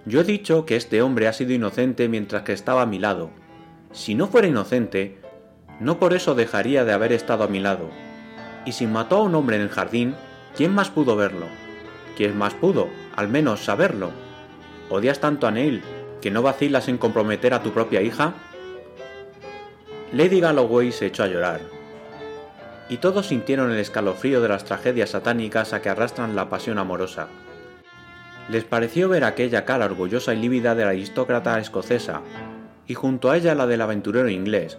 [0.06, 3.30] Yo he dicho que este hombre ha sido inocente mientras que estaba a mi lado.
[3.92, 5.20] Si no fuera inocente,
[5.80, 7.90] no por eso dejaría de haber estado a mi lado.
[8.66, 10.16] Y si mató a un hombre en el jardín,
[10.56, 11.46] ¿quién más pudo verlo?
[12.16, 14.12] ¿Quién más pudo, al menos, saberlo?
[14.90, 15.82] ¿Odias tanto a Neil
[16.24, 18.34] que no vacilas en comprometer a tu propia hija?
[20.14, 21.60] Lady Galloway se echó a llorar.
[22.90, 27.28] y todos sintieron el escalofrío de las tragedias satánicas a que arrastran la pasión amorosa.
[28.50, 32.22] Les pareció ver aquella cara orgullosa y lívida de la aristócrata escocesa,
[32.88, 34.78] y junto a ella la del aventurero inglés,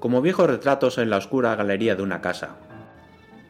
[0.00, 2.56] como viejos retratos en la oscura galería de una casa.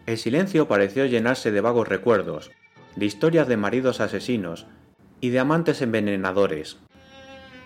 [0.06, 2.50] El silencio pareció llenarse de vagos recuerdos,
[2.96, 4.66] de historias de maridos asesinos
[5.20, 6.78] y de amantes envenenadores.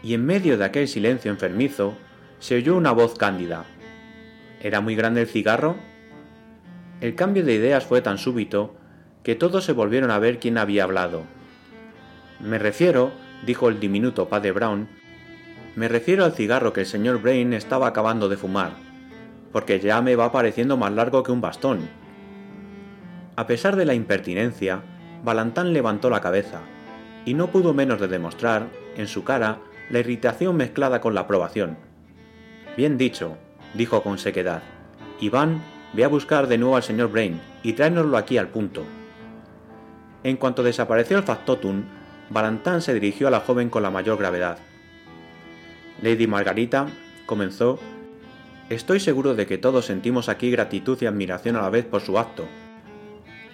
[0.03, 1.95] Y en medio de aquel silencio enfermizo
[2.39, 3.65] se oyó una voz cándida.
[4.61, 5.77] ¿Era muy grande el cigarro?
[7.01, 8.75] El cambio de ideas fue tan súbito
[9.23, 11.25] que todos se volvieron a ver quién había hablado.
[12.41, 13.13] Me refiero,
[13.45, 14.89] dijo el diminuto padre Brown,
[15.77, 18.73] me refiero al cigarro que el señor Brain estaba acabando de fumar,
[19.53, 21.89] porque ya me va pareciendo más largo que un bastón.
[23.37, 24.83] A pesar de la impertinencia,
[25.23, 26.61] Balantán levantó la cabeza,
[27.25, 29.59] y no pudo menos de demostrar, en su cara,
[29.91, 31.77] la irritación mezclada con la aprobación.
[32.77, 33.37] Bien dicho,
[33.75, 34.63] dijo con sequedad.
[35.21, 38.85] Iván, ve a buscar de nuevo al señor Brain y tráenoslo aquí al punto.
[40.23, 41.83] En cuanto desapareció el factotum,
[42.31, 44.59] Balantán se dirigió a la joven con la mayor gravedad.
[46.03, 46.87] Lady Margarita,
[47.27, 47.79] comenzó,
[48.69, 52.19] estoy seguro de que todos sentimos aquí gratitud y admiración a la vez por su
[52.19, 52.47] acto.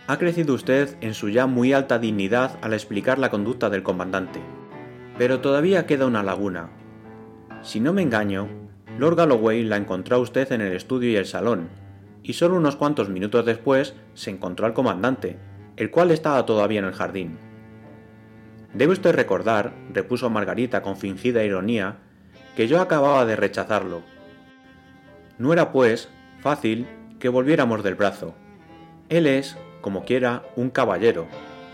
[0.07, 4.41] Ha crecido usted en su ya muy alta dignidad al explicar la conducta del comandante.
[5.19, 6.71] Pero todavía queda una laguna.
[7.63, 8.49] Si no me engaño,
[8.99, 11.69] Lord Galloway la encontró a usted en el estudio y el salón,
[12.23, 15.39] y solo unos cuantos minutos después se encontró al comandante,
[15.77, 17.39] el cual estaba todavía en el jardín.
[18.75, 21.99] Debe usted recordar, repuso Margarita con fingida ironía,
[22.57, 24.03] que yo acababa de rechazarlo.
[25.39, 26.09] No era, pues,
[26.41, 26.87] fácil
[27.19, 28.35] que volviéramos del brazo.
[29.09, 31.27] Él es, como quiera, un caballero,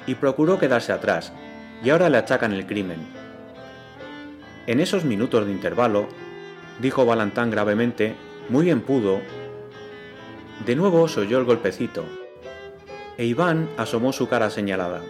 [0.07, 1.33] y procuró quedarse atrás,
[1.83, 3.22] y ahora le achacan el crimen.
[4.67, 6.07] En esos minutos de intervalo,
[6.81, 8.15] dijo Balantán gravemente,
[8.49, 9.21] muy bien pudo.
[10.65, 12.05] De nuevo se oyó el golpecito,
[13.19, 15.03] e Iván asomó su cara señalada.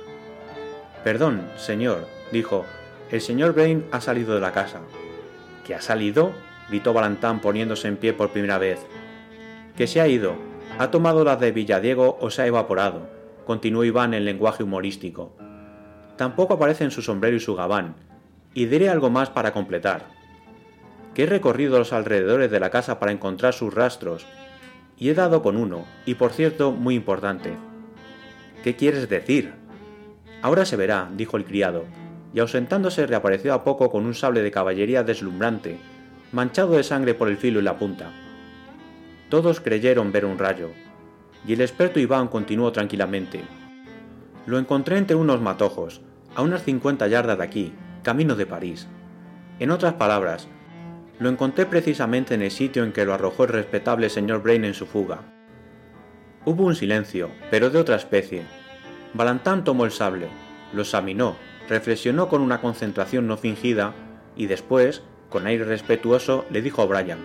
[1.05, 2.65] Perdón, señor, dijo,
[3.11, 4.81] el señor Brain ha salido de la casa.
[5.67, 6.33] ¿Que ha salido?
[6.71, 8.81] gritó Balantán poniéndose en pie por primera vez.
[9.77, 10.35] Que se ha ido.
[10.79, 13.11] Ha tomado la de Villadiego o se ha evaporado,
[13.45, 15.37] continuó Iván en lenguaje humorístico.
[16.17, 17.97] Tampoco aparecen su sombrero y su gabán,
[18.55, 20.07] y diré algo más para completar.
[21.15, 24.27] Que he recorrido los alrededores de la casa para encontrar sus rastros,
[24.99, 27.55] y he dado con uno, y por cierto muy importante.
[28.62, 29.53] ¿Qué quieres decir?
[30.43, 31.85] Ahora se verá, dijo el criado,
[32.35, 35.79] y ausentándose reapareció a poco con un sable de caballería deslumbrante,
[36.33, 38.11] manchado de sangre por el filo y la punta.
[39.29, 40.71] Todos creyeron ver un rayo,
[41.47, 43.43] y el experto Iván continuó tranquilamente.
[44.47, 46.01] Lo encontré entre unos matojos,
[46.35, 48.88] a unas cincuenta yardas de aquí, camino de París.
[49.59, 50.49] En otras palabras,
[51.19, 54.75] lo encontré precisamente en el sitio en que lo arrojó el respetable señor Brain en
[54.75, 55.21] su fuga.
[56.45, 58.43] Hubo un silencio, pero de otra especie.
[59.15, 60.27] Balantán tomó el sable,
[60.73, 61.37] lo examinó,
[61.69, 63.95] reflexionó con una concentración no fingida
[64.37, 67.21] y después, con aire respetuoso, le dijo a Brian,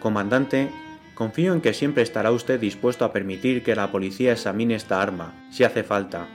[0.00, 0.68] Comandante,
[1.14, 5.32] confío en que siempre estará usted dispuesto a permitir que la policía examine esta arma,
[5.50, 6.26] si hace falta.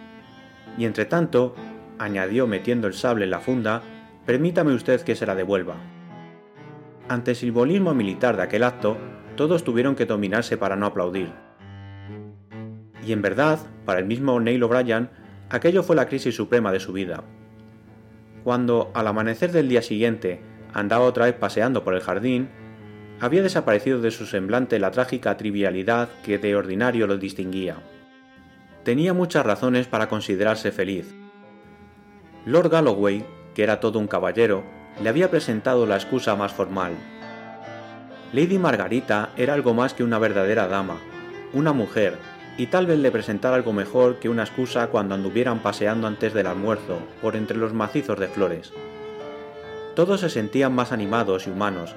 [0.77, 1.53] Y entre tanto,
[1.99, 3.81] añadió metiendo el sable en la funda,
[4.25, 5.75] permítame usted que se la devuelva.
[7.07, 8.97] Ante el simbolismo militar de aquel acto,
[9.35, 11.31] todos tuvieron que dominarse para no aplaudir.
[13.05, 15.09] Y en verdad, para el mismo Neil O'Brien,
[15.49, 17.23] Aquello fue la crisis suprema de su vida.
[18.43, 20.41] Cuando, al amanecer del día siguiente,
[20.73, 22.49] andaba otra vez paseando por el jardín,
[23.21, 27.77] había desaparecido de su semblante la trágica trivialidad que de ordinario lo distinguía.
[28.83, 31.15] Tenía muchas razones para considerarse feliz.
[32.47, 34.63] Lord Galloway, que era todo un caballero,
[35.03, 36.93] le había presentado la excusa más formal.
[38.31, 40.95] Lady Margarita era algo más que una verdadera dama,
[41.51, 42.17] una mujer,
[42.57, 46.47] y tal vez le presentara algo mejor que una excusa cuando anduvieran paseando antes del
[46.47, 48.71] almuerzo por entre los macizos de flores.
[49.93, 51.95] Todos se sentían más animados y humanos,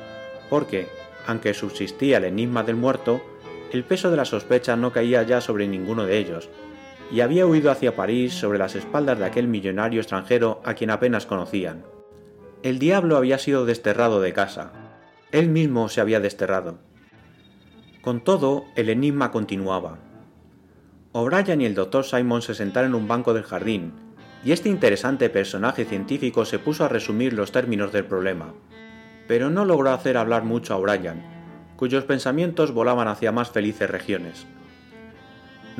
[0.48, 0.88] porque,
[1.28, 3.22] aunque subsistía el enigma del muerto,
[3.70, 6.48] el peso de la sospecha no caía ya sobre ninguno de ellos,
[7.12, 11.26] y había huido hacia París sobre las espaldas de aquel millonario extranjero a quien apenas
[11.26, 11.84] conocían.
[12.62, 14.72] El diablo había sido desterrado de casa.
[15.32, 16.78] Él mismo se había desterrado.
[18.02, 19.98] Con todo, el enigma continuaba.
[21.12, 23.92] O'Brien y el doctor Simon se sentaron en un banco del jardín,
[24.44, 28.54] y este interesante personaje científico se puso a resumir los términos del problema.
[29.26, 31.22] Pero no logró hacer hablar mucho a O'Brien,
[31.76, 34.46] cuyos pensamientos volaban hacia más felices regiones.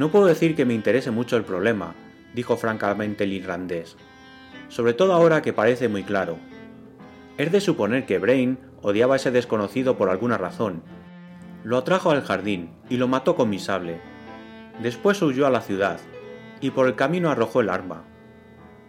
[0.01, 1.95] No puedo decir que me interese mucho el problema,
[2.35, 3.99] dijo francamente el irlandés,
[4.71, 6.39] sobre todo ahora que parece muy claro.
[7.37, 10.83] Es de suponer que Brain odiaba a ese desconocido por alguna razón,
[11.65, 14.01] Lo atrajo al jardín y lo mató con mi sable.
[14.83, 16.01] Después huyó a la ciudad
[16.63, 18.05] y por el camino arrojó el arma.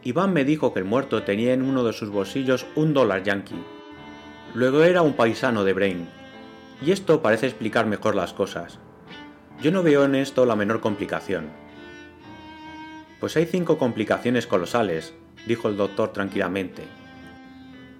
[0.03, 3.61] Iván me dijo que el muerto tenía en uno de sus bolsillos un dólar yankee.
[4.53, 6.07] Luego era un paisano de Brain.
[6.81, 8.79] Y esto parece explicar mejor las cosas.
[9.61, 11.49] Yo no veo en esto la menor complicación.
[13.19, 15.13] Pues hay cinco complicaciones colosales,
[15.45, 16.81] dijo el doctor tranquilamente,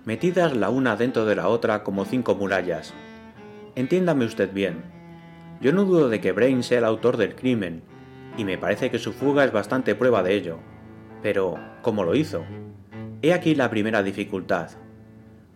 [0.04, 2.96] metidas la una dentro de la otra como cinco murallas.
[3.76, 4.82] Entiéndame usted bien.
[5.62, 7.84] Yo no dudo de que Brain sea el autor del crimen,
[8.38, 10.58] y me parece que su fuga es bastante prueba de ello.
[11.22, 12.44] Pero, ¿cómo lo hizo?
[13.22, 14.72] He aquí la primera dificultad.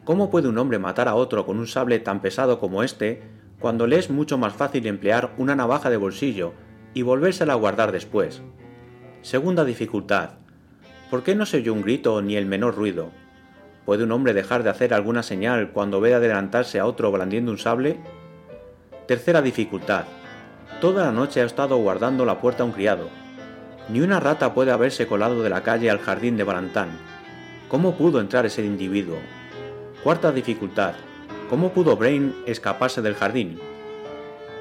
[0.04, 3.24] ¿Cómo puede un hombre matar a otro con un sable tan pesado como este
[3.66, 6.54] cuando le es mucho más fácil emplear una navaja de bolsillo
[6.94, 8.44] y volvérsela a guardar después?
[9.24, 10.34] Segunda dificultad.
[11.10, 13.10] ¿Por qué no se oyó un grito ni el menor ruido?
[13.84, 17.58] ¿Puede un hombre dejar de hacer alguna señal cuando ve adelantarse a otro blandiendo un
[17.58, 17.98] sable?
[19.08, 20.04] Tercera dificultad.
[20.80, 23.10] Toda la noche ha estado guardando la puerta a un criado.
[23.90, 26.90] Ni una rata puede haberse colado de la calle al jardín de Balantán.
[27.68, 29.18] ¿Cómo pudo entrar ese individuo?
[30.04, 30.94] Cuarta dificultad.
[31.50, 33.60] ¿Cómo pudo Brain escaparse del jardín?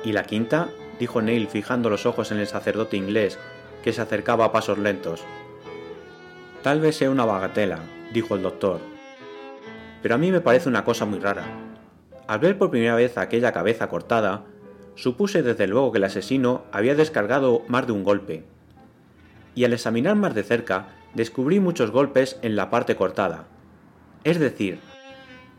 [0.05, 0.69] ¿Y la quinta?
[1.01, 3.39] dijo Neil fijando los ojos en el sacerdote inglés,
[3.83, 5.25] que se acercaba a pasos lentos.
[6.63, 7.79] Tal vez sea una bagatela,
[8.13, 8.81] dijo el doctor.
[10.03, 11.45] Pero a mí me parece una cosa muy rara.
[12.27, 14.45] Al ver por primera vez aquella cabeza cortada,
[14.95, 18.45] supuse desde luego que el asesino había descargado más de un golpe.
[19.55, 23.47] Y al examinar más de cerca, descubrí muchos golpes en la parte cortada.
[24.23, 24.81] Es decir,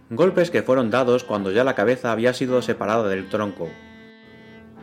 [0.10, 3.70] golpes que fueron dados cuando ya la cabeza había sido separada del tronco.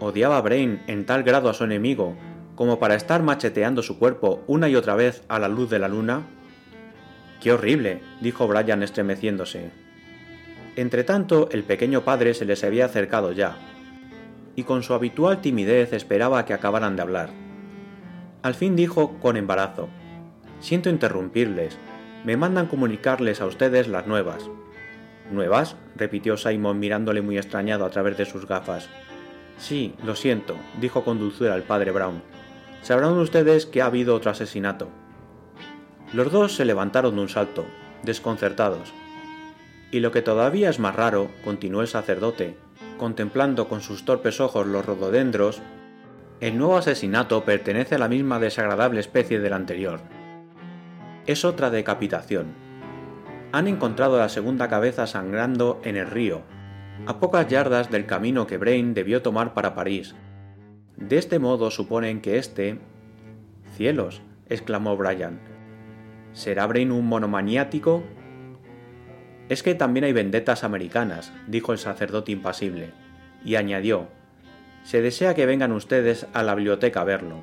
[0.01, 2.17] Odiaba Brain en tal grado a su enemigo
[2.55, 5.89] como para estar macheteando su cuerpo una y otra vez a la luz de la
[5.89, 6.23] luna?
[7.41, 8.03] ¡Qué horrible!
[8.21, 9.71] dijo Brian estremeciéndose.
[10.77, 13.57] Entretanto, el pequeño padre se les había acercado ya,
[14.55, 17.31] y con su habitual timidez esperaba que acabaran de hablar.
[18.43, 19.89] Al fin dijo con embarazo,
[20.61, 21.77] Siento interrumpirles,
[22.25, 24.49] me mandan comunicarles a ustedes las nuevas.
[25.31, 25.77] ¿Nuevas?
[25.97, 28.89] repitió Simon mirándole muy extrañado a través de sus gafas.
[29.59, 32.23] Sí, lo siento, dijo con dulzura el padre Brown.
[32.83, 34.89] Sabrán ustedes que ha habido otro asesinato.
[36.13, 37.65] Los dos se levantaron de un salto,
[38.03, 38.93] desconcertados.
[39.91, 42.57] Y lo que todavía es más raro, continuó el sacerdote,
[42.99, 45.63] contemplando con sus torpes ojos los rododendros,
[46.41, 50.01] el nuevo asesinato pertenece a la misma desagradable especie del anterior.
[51.25, 52.62] Es otra decapitación.
[53.53, 56.43] Han encontrado la segunda cabeza sangrando en el río,
[57.07, 60.15] a pocas yardas del camino que Brain debió tomar para París,
[60.97, 62.79] de este modo suponen que este...
[63.77, 65.41] Cielos, exclamó Brian.
[66.33, 68.05] ¿Será Brain un monomaniático?
[69.49, 72.91] Es que también hay vendetas americanas, dijo el sacerdote impasible,
[73.45, 74.09] y añadió,
[74.85, 77.41] se desea que vengan ustedes a la biblioteca a verlo.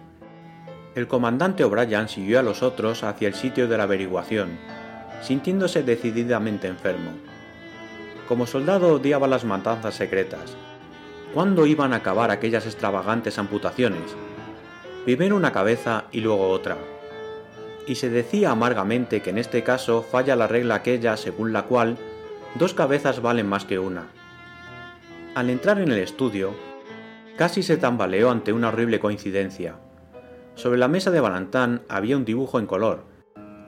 [0.96, 4.58] El comandante O'Brien siguió a los otros hacia el sitio de la averiguación,
[5.22, 7.12] sintiéndose decididamente enfermo.
[8.28, 10.56] Como soldado odiaba las matanzas secretas,
[11.34, 14.16] ¿Cuándo iban a acabar aquellas extravagantes amputaciones?
[15.06, 16.76] Primero una cabeza y luego otra.
[17.86, 21.98] Y se decía amargamente que en este caso falla la regla aquella según la cual
[22.56, 24.08] dos cabezas valen más que una.
[25.36, 26.56] Al entrar en el estudio,
[27.38, 29.76] casi se tambaleó ante una horrible coincidencia.
[30.56, 33.04] Sobre la mesa de Balantán había un dibujo en color,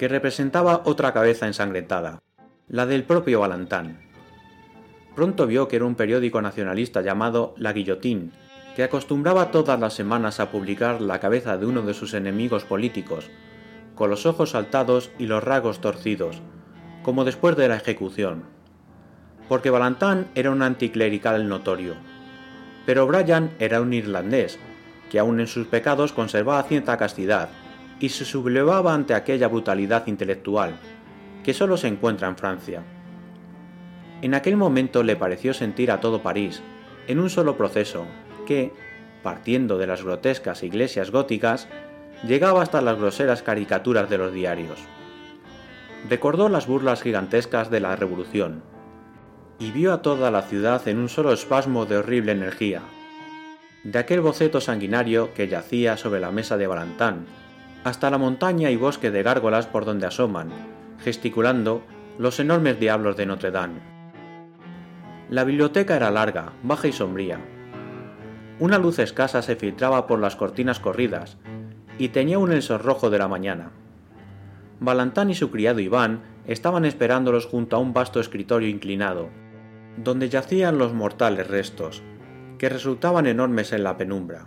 [0.02, 2.24] que representaba otra cabeza ensangrentada,
[2.68, 4.00] la del propio Balantán.
[5.16, 8.32] Pronto vio que era un periódico nacionalista llamado La Guillotín,
[8.76, 13.30] que acostumbraba todas las semanas a publicar la cabeza de uno de sus enemigos políticos,
[13.94, 16.42] con los ojos saltados y los rasgos torcidos,
[17.04, 18.46] como después de la ejecución.
[19.48, 21.94] Porque Balantán era un anticlerical notorio.
[22.88, 24.58] Pero Brian era un irlandés,
[25.12, 27.50] que aun en sus pecados conservaba cierta castidad,
[28.02, 30.74] y se sublevaba ante aquella brutalidad intelectual,
[31.44, 32.84] que solo se encuentra en Francia.
[34.24, 36.64] En aquel momento le pareció sentir a todo París,
[37.08, 38.06] en un solo proceso,
[38.48, 38.74] que,
[39.22, 41.68] partiendo de las grotescas iglesias góticas,
[42.28, 44.80] llegaba hasta las groseras caricaturas de los diarios.
[46.10, 48.64] Recordó las burlas gigantescas de la Revolución,
[49.60, 52.82] y vio a toda la ciudad en un solo espasmo de horrible energía,
[53.84, 57.26] de aquel boceto sanguinario que yacía sobre la mesa de Balantán,
[57.84, 60.50] hasta la montaña y bosque de gárgolas por donde asoman,
[61.00, 61.84] gesticulando,
[62.18, 63.80] los enormes diablos de Notre Dame.
[65.30, 67.40] La biblioteca era larga, baja y sombría.
[68.60, 71.38] Una luz escasa se filtraba por las cortinas corridas,
[71.98, 73.72] y tenía un el rojo de la mañana.
[74.80, 79.30] Balantán y su criado Iván estaban esperándolos junto a un vasto escritorio inclinado,
[79.98, 82.04] donde yacían los mortales restos,
[82.58, 84.46] que resultaban enormes en la penumbra.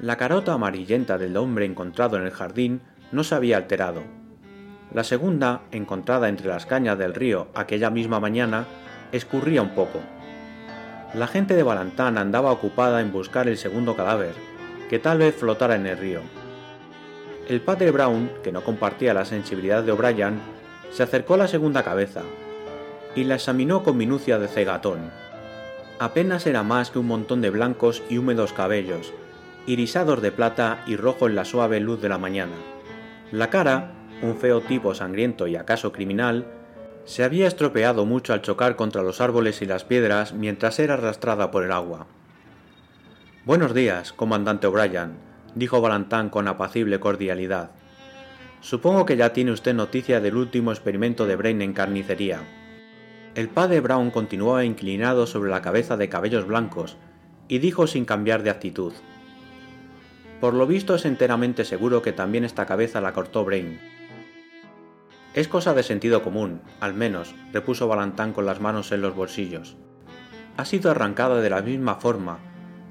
[0.00, 2.80] La carota amarillenta del hombre encontrado en el jardín
[3.12, 4.02] no se había alterado.
[4.92, 8.66] La segunda, encontrada entre las cañas del río aquella misma mañana,
[9.12, 10.00] escurría un poco.
[11.14, 14.34] La gente de Balantán andaba ocupada en buscar el segundo cadáver,
[14.90, 16.20] que tal vez flotara en el río.
[17.48, 20.40] El padre Brown, que no compartía la sensibilidad de O'Brien,
[20.90, 22.22] se acercó a la segunda cabeza
[23.14, 25.10] y la examinó con minucia de cegatón.
[26.00, 29.12] Apenas era más que un montón de blancos y húmedos cabellos,
[29.66, 32.56] irisados de plata y rojo en la suave luz de la mañana.
[33.32, 33.92] La cara,
[34.22, 36.46] un feo tipo sangriento y acaso criminal,
[37.04, 41.50] se había estropeado mucho al chocar contra los árboles y las piedras mientras era arrastrada
[41.50, 42.06] por el agua.
[43.44, 45.16] Buenos días, comandante O'Brien,
[45.54, 47.70] dijo Balantán con apacible cordialidad.
[48.60, 52.40] Supongo que ya tiene usted noticia del último experimento de Brain en carnicería.
[53.34, 56.96] El padre Brown continuaba inclinado sobre la cabeza de cabellos blancos
[57.48, 58.94] y dijo sin cambiar de actitud.
[60.44, 63.80] Por lo visto es enteramente seguro que también esta cabeza la cortó Brain.
[65.32, 69.78] Es cosa de sentido común, al menos, repuso Balantán con las manos en los bolsillos.
[70.58, 72.40] Ha sido arrancada de la misma forma,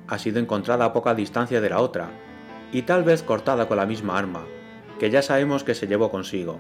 [0.08, 2.10] ha sido encontrada a poca distancia de la otra,
[2.72, 4.48] y tal vez cortada con la misma arma,
[4.98, 6.60] que ya sabemos que se llevó consigo.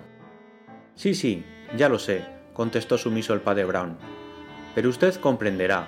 [0.93, 1.43] Sí, sí,
[1.75, 2.23] ya lo sé,
[2.53, 3.97] contestó sumiso el padre Brown.
[4.75, 5.87] Pero usted comprenderá.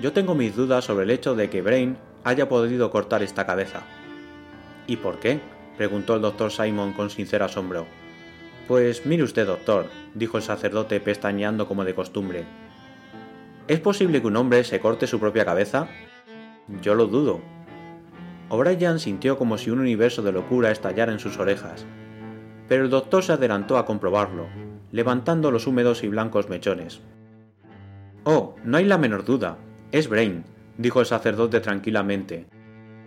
[0.00, 3.82] Yo tengo mis dudas sobre el hecho de que Brain haya podido cortar esta cabeza.
[4.88, 5.38] ¿Y por qué?
[5.76, 7.86] preguntó el doctor Simon con sincero asombro.
[8.66, 12.44] Pues mire usted, doctor, dijo el sacerdote pestañeando como de costumbre.
[13.68, 15.88] ¿Es posible que un hombre se corte su propia cabeza?
[16.82, 17.40] Yo lo dudo.
[18.48, 21.84] O'Brien sintió como si un universo de locura estallara en sus orejas,
[22.66, 24.46] pero el doctor se adelantó a comprobarlo,
[24.90, 27.02] levantando los húmedos y blancos mechones.
[28.24, 29.58] Oh, no hay la menor duda.
[29.92, 30.44] Es Brain,
[30.78, 32.46] dijo el sacerdote tranquilamente.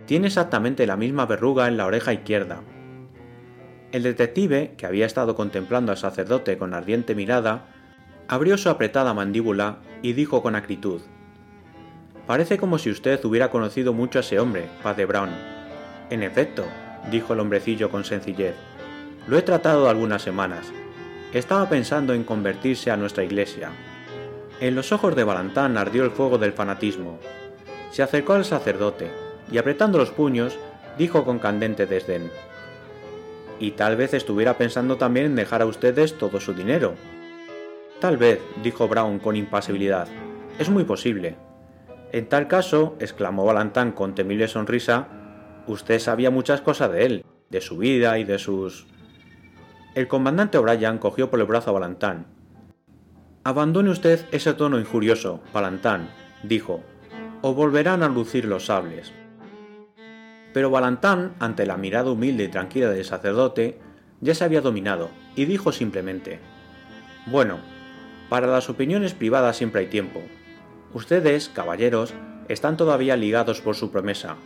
[0.06, 2.62] Tiene exactamente la misma verruga en la oreja izquierda.
[3.92, 7.66] El detective, que había estado contemplando al sacerdote con ardiente mirada,
[8.26, 11.02] abrió su apretada mandíbula y dijo con acritud
[12.26, 15.30] Parece como si usted hubiera conocido mucho a ese hombre, padre Brown.
[16.08, 16.64] En efecto,
[17.10, 18.54] dijo el hombrecillo con sencillez.
[19.26, 20.72] Lo he tratado algunas semanas.
[21.32, 23.70] Estaba pensando en convertirse a nuestra iglesia.
[24.60, 27.18] En los ojos de Balantán ardió el fuego del fanatismo.
[27.90, 29.21] Se acercó al sacerdote
[29.52, 30.58] y apretando los puños,
[30.98, 32.30] dijo con candente desdén.
[33.60, 36.94] Y tal vez estuviera pensando también en dejar a ustedes todo su dinero.
[38.00, 40.08] Tal vez, dijo Brown con impasibilidad.
[40.58, 41.36] Es muy posible.
[42.10, 45.06] En tal caso, exclamó Balantán con temible sonrisa,
[45.66, 48.86] usted sabía muchas cosas de él, de su vida y de sus...
[49.94, 52.26] El comandante O'Brien cogió por el brazo a Balantán.
[53.44, 56.10] Abandone usted ese tono injurioso, Balantán,
[56.42, 56.82] dijo,
[57.42, 59.12] o volverán a lucir los sables.
[60.52, 63.78] Pero Balantán, ante la mirada humilde y tranquila del sacerdote,
[64.20, 66.40] ya se había dominado, y dijo simplemente,
[67.26, 67.58] Bueno,
[68.28, 70.22] para las opiniones privadas siempre hay tiempo,
[70.94, 72.12] Ustedes, caballeros,
[72.48, 74.36] están todavía ligados por su promesa.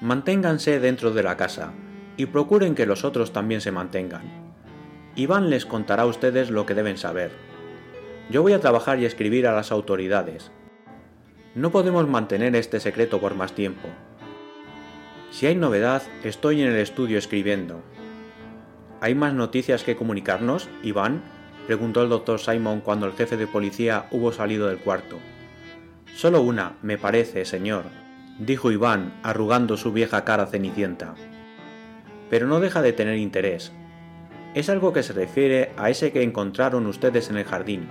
[0.00, 1.72] Manténganse dentro de la casa
[2.16, 4.54] y procuren que los otros también se mantengan.
[5.16, 7.32] Iván les contará a ustedes lo que deben saber.
[8.30, 10.52] Yo voy a trabajar y escribir a las autoridades.
[11.56, 13.88] No podemos mantener este secreto por más tiempo.
[15.30, 17.82] Si hay novedad, estoy en el estudio escribiendo.
[19.00, 21.22] ¿Hay más noticias que comunicarnos, Iván?
[21.66, 25.18] preguntó el doctor Simon cuando el jefe de policía hubo salido del cuarto.
[26.14, 27.84] Solo una, me parece, señor,
[28.38, 31.14] dijo Iván, arrugando su vieja cara cenicienta.
[32.30, 33.72] Pero no deja de tener interés.
[34.54, 37.88] Es algo que se refiere a ese que encontraron ustedes en el jardín,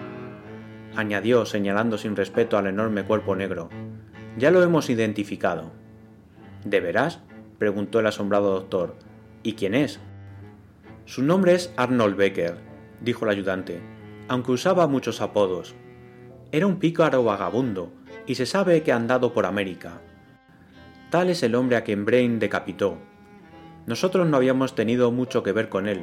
[0.95, 3.69] añadió señalando sin respeto al enorme cuerpo negro.
[4.37, 5.84] Ya lo hemos identificado.
[6.65, 7.19] ¿De veras?
[7.59, 8.95] preguntó el asombrado doctor.
[9.43, 9.99] ¿Y quién es?
[11.05, 12.57] Su nombre es Arnold Becker,
[13.01, 13.81] dijo el ayudante,
[14.27, 15.75] aunque usaba muchos apodos.
[16.51, 17.91] Era un pícaro vagabundo,
[18.25, 20.01] y se sabe que ha andado por América.
[21.11, 22.97] Tal es el hombre a quien Brain decapitó.
[23.85, 26.01] Nosotros no habíamos tenido mucho que ver con él,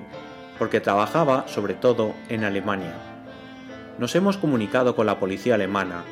[0.60, 2.94] porque trabajaba sobre todo en Alemania.
[3.98, 6.04] Nos hemos comunicado con la policía alemana,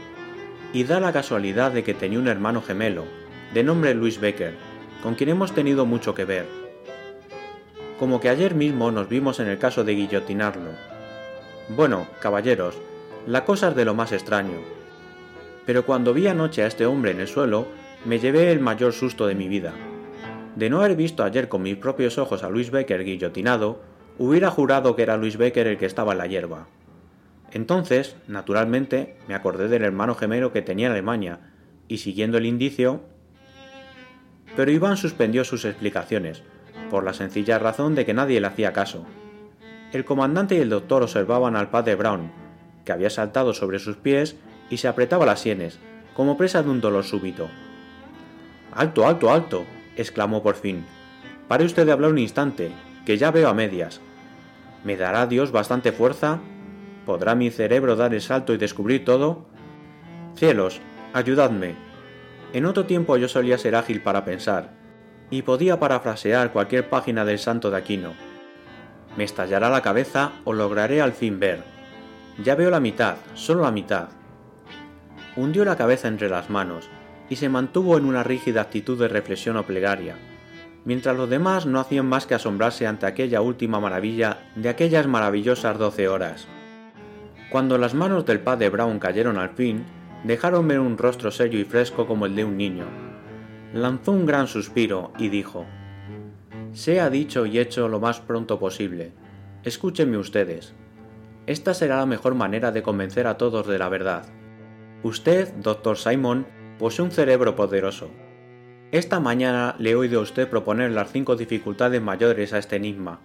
[0.72, 3.04] y da la casualidad de que tenía un hermano gemelo,
[3.54, 4.54] de nombre Luis Becker,
[5.02, 6.46] con quien hemos tenido mucho que ver.
[7.98, 10.70] Como que ayer mismo nos vimos en el caso de guillotinarlo.
[11.68, 12.76] Bueno, caballeros,
[13.26, 14.80] la cosa es de lo más extraño
[15.70, 17.68] pero cuando vi anoche a este hombre en el suelo,
[18.04, 19.72] me llevé el mayor susto de mi vida.
[20.56, 23.80] De no haber visto ayer con mis propios ojos a Luis Becker guillotinado,
[24.18, 26.66] hubiera jurado que era Luis Becker el que estaba en la hierba.
[27.52, 31.52] Entonces, naturalmente, me acordé del hermano gemelo que tenía en Alemania,
[31.86, 33.02] y siguiendo el indicio...
[34.60, 36.42] Pero Iván suspendió sus explicaciones,
[36.90, 39.06] por la sencilla razón de que nadie le hacía caso.
[39.90, 42.30] El comandante y el doctor observaban al padre Brown,
[42.84, 44.36] que había saltado sobre sus pies
[44.68, 45.78] y se apretaba las sienes,
[46.12, 47.48] como presa de un dolor súbito.
[48.74, 49.64] Alto, alto, alto,
[49.96, 50.84] exclamó por fin.
[51.48, 52.70] Pare usted de hablar un instante,
[53.06, 54.02] que ya veo a medias.
[54.84, 56.38] ¿Me dará Dios bastante fuerza?
[57.06, 59.46] ¿Podrá mi cerebro dar el salto y descubrir todo?
[60.34, 60.82] Cielos,
[61.14, 61.89] ayudadme.
[62.52, 64.70] En otro tiempo yo solía ser ágil para pensar,
[65.30, 68.14] y podía parafrasear cualquier página del santo de Aquino.
[69.16, 71.62] Me estallará la cabeza o lograré al fin ver.
[72.42, 74.08] Ya veo la mitad, solo la mitad.
[75.36, 76.88] Hundió la cabeza entre las manos
[77.28, 80.16] y se mantuvo en una rígida actitud de reflexión o plegaria,
[80.84, 85.78] mientras los demás no hacían más que asombrarse ante aquella última maravilla de aquellas maravillosas
[85.78, 86.48] doce horas.
[87.50, 89.84] Cuando las manos del padre Brown cayeron al fin,
[90.24, 92.86] dejaron un rostro serio y fresco como el de un niño,
[93.72, 95.66] lanzó un gran suspiro y dijo,
[96.72, 99.12] Sea dicho y hecho lo más pronto posible.
[99.64, 100.74] Escúchenme ustedes.
[101.46, 104.26] Esta será la mejor manera de convencer a todos de la verdad.
[105.02, 106.46] Usted, doctor Simon,
[106.78, 108.10] posee un cerebro poderoso.
[108.92, 113.20] Esta mañana le he oído a usted proponer las cinco dificultades mayores a este enigma.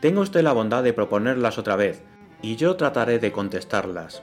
[0.00, 2.02] Tenga usted la bondad de proponerlas otra vez,
[2.42, 4.22] y yo trataré de contestarlas.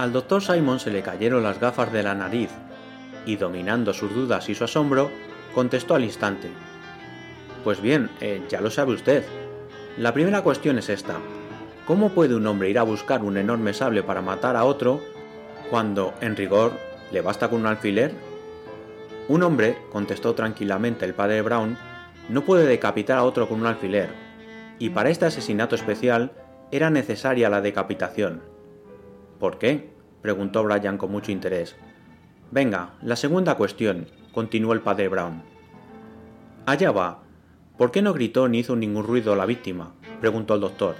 [0.00, 2.48] Al doctor Simon se le cayeron las gafas de la nariz
[3.26, 5.10] y dominando sus dudas y su asombro,
[5.54, 6.48] contestó al instante.
[7.64, 9.24] Pues bien, eh, ya lo sabe usted.
[9.98, 11.18] La primera cuestión es esta.
[11.86, 15.02] ¿Cómo puede un hombre ir a buscar un enorme sable para matar a otro
[15.68, 16.72] cuando, en rigor,
[17.12, 18.14] le basta con un alfiler?
[19.28, 21.76] Un hombre, contestó tranquilamente el padre Brown,
[22.30, 24.08] no puede decapitar a otro con un alfiler,
[24.78, 26.32] y para este asesinato especial
[26.72, 28.59] era necesaria la decapitación.
[29.40, 29.90] ¿Por qué?
[30.20, 31.74] preguntó Brian con mucho interés.
[32.50, 35.42] Venga, la segunda cuestión, continuó el padre Brown.
[36.66, 37.22] Allá va.
[37.78, 39.94] ¿Por qué no gritó ni hizo ningún ruido la víctima?
[40.20, 40.96] preguntó el doctor.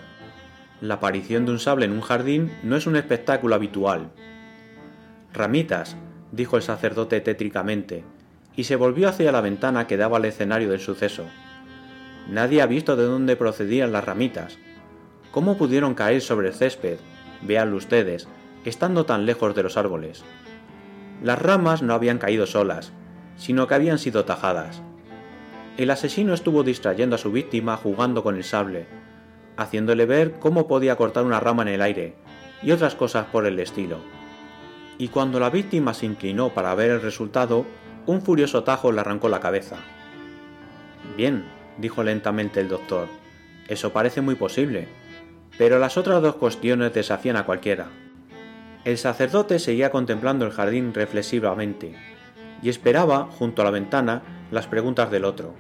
[0.81, 4.11] La aparición de un sable en un jardín no es un espectáculo habitual.
[5.35, 5.99] Ramitas,
[6.33, 8.05] dijo el sacerdote tétricamente,
[8.57, 11.27] y se volvió hacia la ventana que daba al escenario del suceso.
[12.31, 14.59] Nadie ha visto de dónde procedían las ramitas.
[15.31, 16.99] ¿Cómo pudieron caer sobre el césped?
[17.43, 18.29] Véanlo ustedes,
[18.65, 20.25] estando tan lejos de los árboles.
[21.23, 22.93] Las ramas no habían caído solas,
[23.37, 24.83] sino que habían sido tajadas.
[25.77, 28.87] El asesino estuvo distrayendo a su víctima jugando con el sable,
[29.57, 32.15] haciéndole ver cómo podía cortar una rama en el aire,
[32.63, 33.99] y otras cosas por el estilo.
[34.99, 37.65] Y cuando la víctima se inclinó para ver el resultado,
[38.07, 39.77] un furioso tajo le arrancó la cabeza.
[41.17, 41.45] Bien,
[41.79, 43.09] dijo lentamente el doctor,
[43.69, 44.89] eso parece muy posible,
[45.61, 47.89] pero las otras dos cuestiones desafían a cualquiera.
[48.87, 51.97] El sacerdote seguía contemplando el jardín reflexivamente
[52.63, 55.53] y esperaba, junto a la ventana, las preguntas del otro.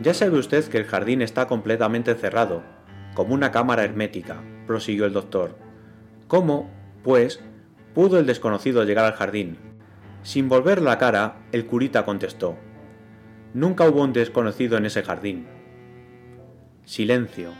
[0.00, 2.62] Ya sabe usted que el jardín está completamente cerrado,
[3.12, 5.58] como una cámara hermética, prosiguió el doctor.
[6.26, 6.70] ¿Cómo,
[7.04, 7.38] pues,
[7.92, 9.58] pudo el desconocido llegar al jardín?
[10.22, 12.56] Sin volver la cara, el curita contestó.
[13.52, 15.46] Nunca hubo un desconocido en ese jardín.
[16.86, 17.50] Silencio.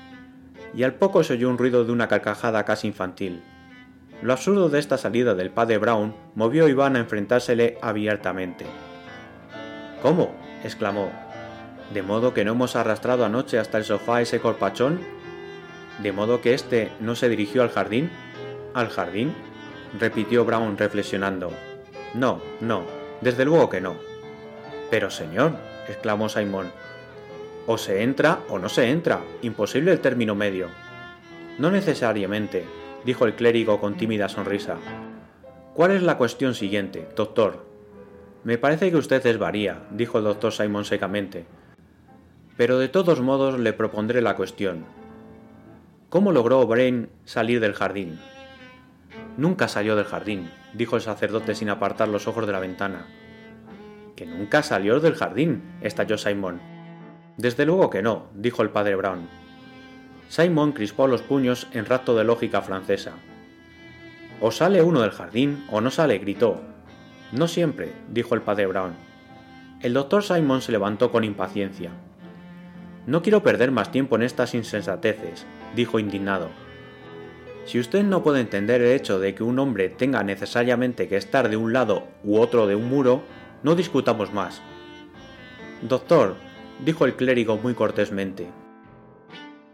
[0.74, 3.42] Y al poco se oyó un ruido de una carcajada casi infantil.
[4.22, 8.64] Lo absurdo de esta salida del padre Brown movió a Iván a enfrentársele abiertamente.
[10.00, 10.34] ¿Cómo?
[10.64, 11.10] exclamó.
[11.92, 15.00] ¿De modo que no hemos arrastrado anoche hasta el sofá ese corpachón?
[16.02, 18.10] ¿De modo que éste no se dirigió al jardín?
[18.74, 19.34] ¿Al jardín?
[19.98, 21.52] repitió Brown reflexionando.
[22.14, 22.84] No, no,
[23.20, 23.96] desde luego que no.
[24.90, 25.56] Pero señor,
[25.88, 26.72] exclamó Simon,
[27.66, 30.68] o se entra o no se entra, imposible el término medio.
[31.58, 32.64] No necesariamente,
[33.04, 34.76] dijo el clérigo con tímida sonrisa.
[35.74, 37.64] ¿Cuál es la cuestión siguiente, doctor?
[38.44, 41.46] Me parece que usted desvaría, dijo el doctor Simon secamente.
[42.56, 44.84] Pero de todos modos le propondré la cuestión.
[46.08, 48.18] ¿Cómo logró Brain salir del jardín?
[49.36, 53.06] Nunca salió del jardín, dijo el sacerdote sin apartar los ojos de la ventana.
[54.16, 56.71] Que nunca salió del jardín, estalló Simon.
[57.36, 59.28] Desde luego que no, dijo el padre Brown.
[60.28, 63.12] Simon crispó los puños en rapto de lógica francesa.
[64.40, 66.60] O sale uno del jardín o no sale, gritó.
[67.32, 68.94] No siempre, dijo el padre Brown.
[69.80, 71.90] El doctor Simon se levantó con impaciencia.
[73.06, 76.50] No quiero perder más tiempo en estas insensateces, dijo indignado.
[77.64, 81.48] Si usted no puede entender el hecho de que un hombre tenga necesariamente que estar
[81.48, 83.22] de un lado u otro de un muro,
[83.62, 84.60] no discutamos más.
[85.82, 86.36] Doctor,
[86.84, 88.48] dijo el clérigo muy cortésmente,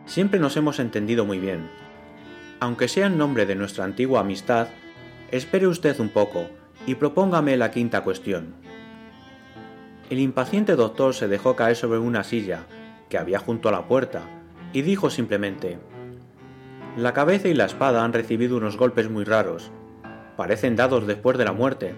[0.09, 1.69] Siempre nos hemos entendido muy bien.
[2.61, 4.69] Aunque sea en nombre de nuestra antigua amistad,
[5.31, 6.49] espere usted un poco
[6.87, 8.55] y propóngame la quinta cuestión.
[10.09, 12.65] El impaciente doctor se dejó caer sobre una silla
[13.11, 14.23] que había junto a la puerta
[14.73, 15.79] y dijo simplemente,
[16.97, 19.71] La cabeza y la espada han recibido unos golpes muy raros.
[20.39, 21.95] Parecen dados después de la muerte.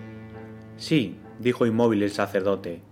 [0.76, 2.82] Sí, dijo inmóvil el sacerdote,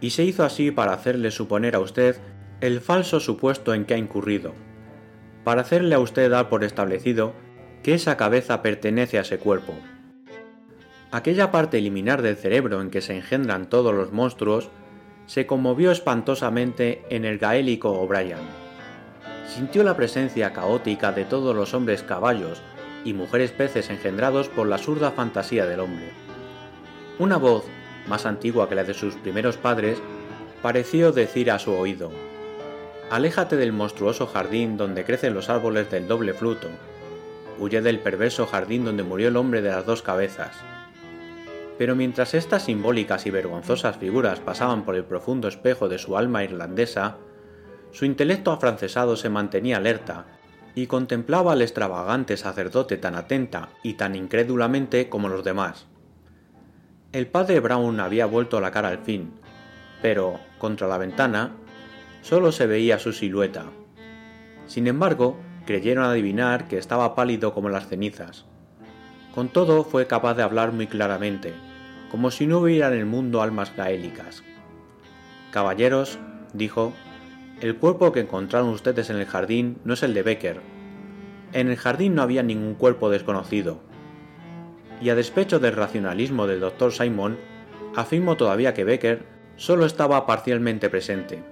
[0.00, 2.16] y se hizo así para hacerle suponer a usted
[2.60, 4.54] el falso supuesto en que ha incurrido,
[5.44, 7.32] para hacerle a usted dar por establecido
[7.82, 9.74] que esa cabeza pertenece a ese cuerpo.
[11.10, 14.70] Aquella parte eliminar del cerebro en que se engendran todos los monstruos
[15.26, 18.38] se conmovió espantosamente en el gaélico O'Brien.
[19.46, 22.62] Sintió la presencia caótica de todos los hombres caballos
[23.04, 26.10] y mujeres peces engendrados por la zurda fantasía del hombre.
[27.18, 27.64] Una voz,
[28.08, 29.98] más antigua que la de sus primeros padres,
[30.62, 32.10] pareció decir a su oído,
[33.10, 36.68] Aléjate del monstruoso jardín donde crecen los árboles del doble fruto,
[37.58, 40.54] huye del perverso jardín donde murió el hombre de las dos cabezas.
[41.78, 46.44] Pero mientras estas simbólicas y vergonzosas figuras pasaban por el profundo espejo de su alma
[46.44, 47.16] irlandesa,
[47.92, 50.26] su intelecto afrancesado se mantenía alerta
[50.74, 55.86] y contemplaba al extravagante sacerdote tan atenta y tan incrédulamente como los demás.
[57.10, 59.32] El padre Brown había vuelto la cara al fin,
[60.02, 61.52] pero, contra la ventana,
[62.20, 63.64] solo se veía su silueta.
[64.66, 68.44] Sin embargo, creyeron adivinar que estaba pálido como las cenizas.
[69.34, 71.54] Con todo fue capaz de hablar muy claramente,
[72.10, 74.42] como si no hubiera en el mundo almas gaélicas.
[75.50, 76.18] Caballeros,
[76.52, 76.92] dijo,
[77.62, 80.60] el cuerpo que encontraron ustedes en el jardín no es el de Becker.
[81.54, 83.87] En el jardín no había ningún cuerpo desconocido.
[85.00, 87.38] Y a despecho del racionalismo del doctor Simon,
[87.96, 89.24] afirmo todavía que Becker
[89.56, 91.42] solo estaba parcialmente presente.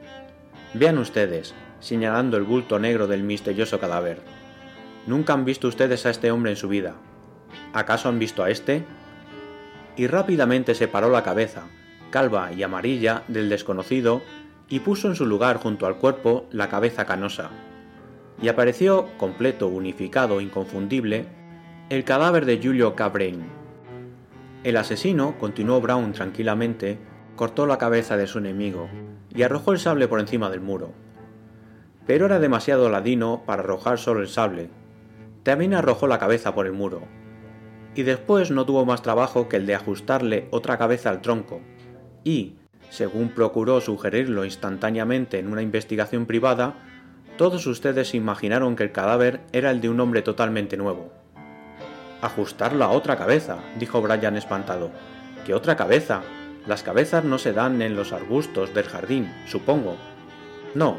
[0.75, 4.21] Vean ustedes, señalando el bulto negro del misterioso cadáver.
[5.07, 6.95] Nunca han visto ustedes a este hombre en su vida.
[7.73, 8.85] ¿Acaso han visto a este?
[9.97, 11.69] Y rápidamente separó la cabeza,
[12.11, 14.23] calva y amarilla, del desconocido
[14.69, 17.51] y puso en su lugar junto al cuerpo la cabeza canosa.
[18.43, 21.27] Y apareció, completo, unificado, inconfundible,
[21.89, 23.45] el cadáver de Julio Cabrain.
[24.65, 26.99] El asesino, continuó Brown tranquilamente,
[27.37, 28.89] cortó la cabeza de su enemigo
[29.35, 30.93] y arrojó el sable por encima del muro
[32.07, 34.71] pero era demasiado ladino para arrojar solo el sable.
[35.43, 37.03] También arrojó la cabeza por el muro.
[37.95, 41.61] Y después no tuvo más trabajo que el de ajustarle otra cabeza al tronco.
[42.25, 42.55] Y,
[42.91, 46.75] según procuró sugerirlo instantáneamente en una investigación privada,
[47.37, 51.13] todos ustedes imaginaron que el cadáver era el de un hombre totalmente nuevo.
[52.23, 54.91] Ajustar la otra cabeza, dijo Brian espantado.
[55.45, 56.23] ¿Qué otra cabeza?
[56.67, 59.97] Las cabezas no se dan en los arbustos del jardín, supongo.
[60.75, 60.97] No,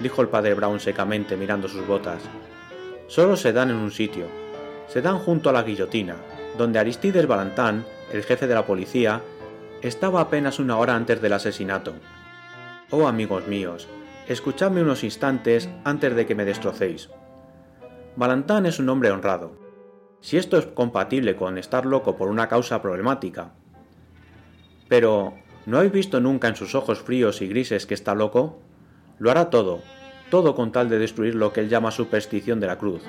[0.00, 2.22] dijo el padre Brown secamente mirando sus botas.
[3.06, 4.26] Solo se dan en un sitio.
[4.88, 6.16] Se dan junto a la guillotina,
[6.58, 9.22] donde Aristides Balantán, el jefe de la policía,
[9.82, 11.94] estaba apenas una hora antes del asesinato.
[12.90, 13.88] Oh amigos míos,
[14.28, 17.08] escuchadme unos instantes antes de que me destrocéis.
[18.16, 19.65] Balantán es un hombre honrado.
[20.20, 23.52] Si esto es compatible con estar loco por una causa problemática.
[24.88, 25.34] Pero,
[25.66, 28.58] ¿no habéis visto nunca en sus ojos fríos y grises que está loco?
[29.18, 29.82] Lo hará todo,
[30.30, 33.02] todo con tal de destruir lo que él llama superstición de la cruz.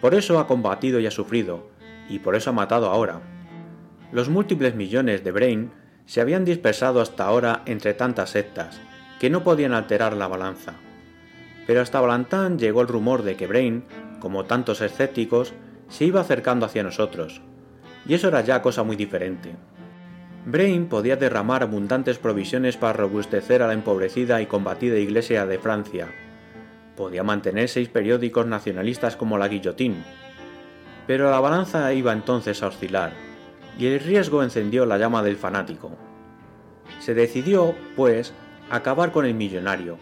[0.00, 1.68] Por eso ha combatido y ha sufrido,
[2.08, 3.20] y por eso ha matado ahora.
[4.12, 5.70] Los múltiples millones de Brain
[6.06, 8.80] se habían dispersado hasta ahora entre tantas sectas,
[9.18, 10.74] que no podían alterar la balanza.
[11.66, 13.84] Pero hasta Balantán llegó el rumor de que Brain,
[14.20, 15.54] como tantos escépticos,
[15.88, 17.40] se iba acercando hacia nosotros,
[18.06, 19.54] y eso era ya cosa muy diferente.
[20.44, 26.08] Brain podía derramar abundantes provisiones para robustecer a la empobrecida y combatida Iglesia de Francia.
[26.96, 30.04] Podía mantener seis periódicos nacionalistas como la Guillotín.
[31.06, 33.12] Pero la balanza iba entonces a oscilar,
[33.78, 35.96] y el riesgo encendió la llama del fanático.
[37.00, 38.32] Se decidió, pues,
[38.70, 39.98] acabar con el millonario,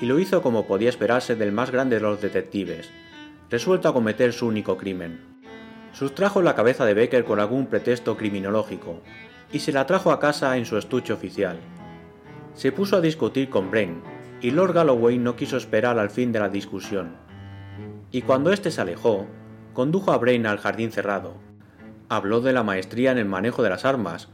[0.00, 2.90] y lo hizo como podía esperarse del más grande de los detectives,
[3.50, 5.20] resuelto a cometer su único crimen.
[5.92, 9.00] Sustrajo la cabeza de Becker con algún pretexto criminológico,
[9.52, 11.58] y se la trajo a casa en su estuche oficial.
[12.54, 14.02] Se puso a discutir con Brain,
[14.40, 17.16] y Lord Galloway no quiso esperar al fin de la discusión.
[18.10, 19.26] Y cuando éste se alejó,
[19.72, 21.34] condujo a Brain al jardín cerrado.
[22.08, 24.28] Habló de la maestría en el manejo de las armas,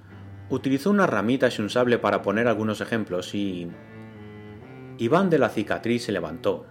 [0.51, 3.71] utilizó unas ramitas y un sable para poner algunos ejemplos y...
[4.99, 6.67] Iván de la cicatriz se levantó.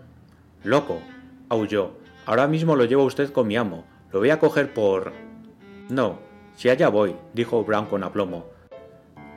[0.64, 1.02] Loco,
[1.50, 2.01] aulló.
[2.32, 3.84] Ahora mismo lo llevo usted con mi amo.
[4.14, 5.12] Lo voy a coger por...
[5.90, 6.20] No,
[6.56, 8.46] si allá voy, dijo Brown con aplomo.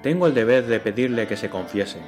[0.05, 1.99] Tengo el deber de pedirle que se confiese.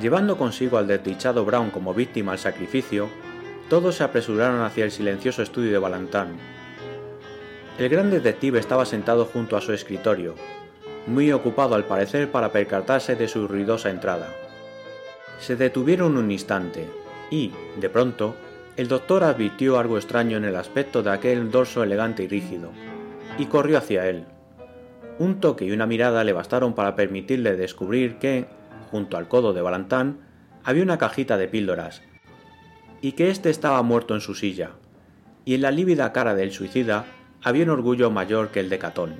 [0.00, 3.08] Llevando consigo al desdichado Brown como víctima al sacrificio,
[3.70, 6.36] todos se apresuraron hacia el silencioso estudio de Balantán.
[7.78, 10.34] El gran detective estaba sentado junto a su escritorio,
[11.06, 14.26] muy ocupado al parecer para percatarse de su ruidosa entrada.
[15.38, 16.84] Se detuvieron un instante,
[17.30, 18.34] y, de pronto,
[18.78, 22.70] el doctor advirtió algo extraño en el aspecto de aquel dorso elegante y rígido,
[23.36, 24.24] y corrió hacia él.
[25.18, 28.46] Un toque y una mirada le bastaron para permitirle descubrir que,
[28.92, 30.20] junto al codo de Valentán,
[30.62, 32.02] había una cajita de píldoras,
[33.00, 34.70] y que éste estaba muerto en su silla,
[35.44, 37.04] y en la lívida cara del suicida
[37.42, 39.16] había un orgullo mayor que el de Catón.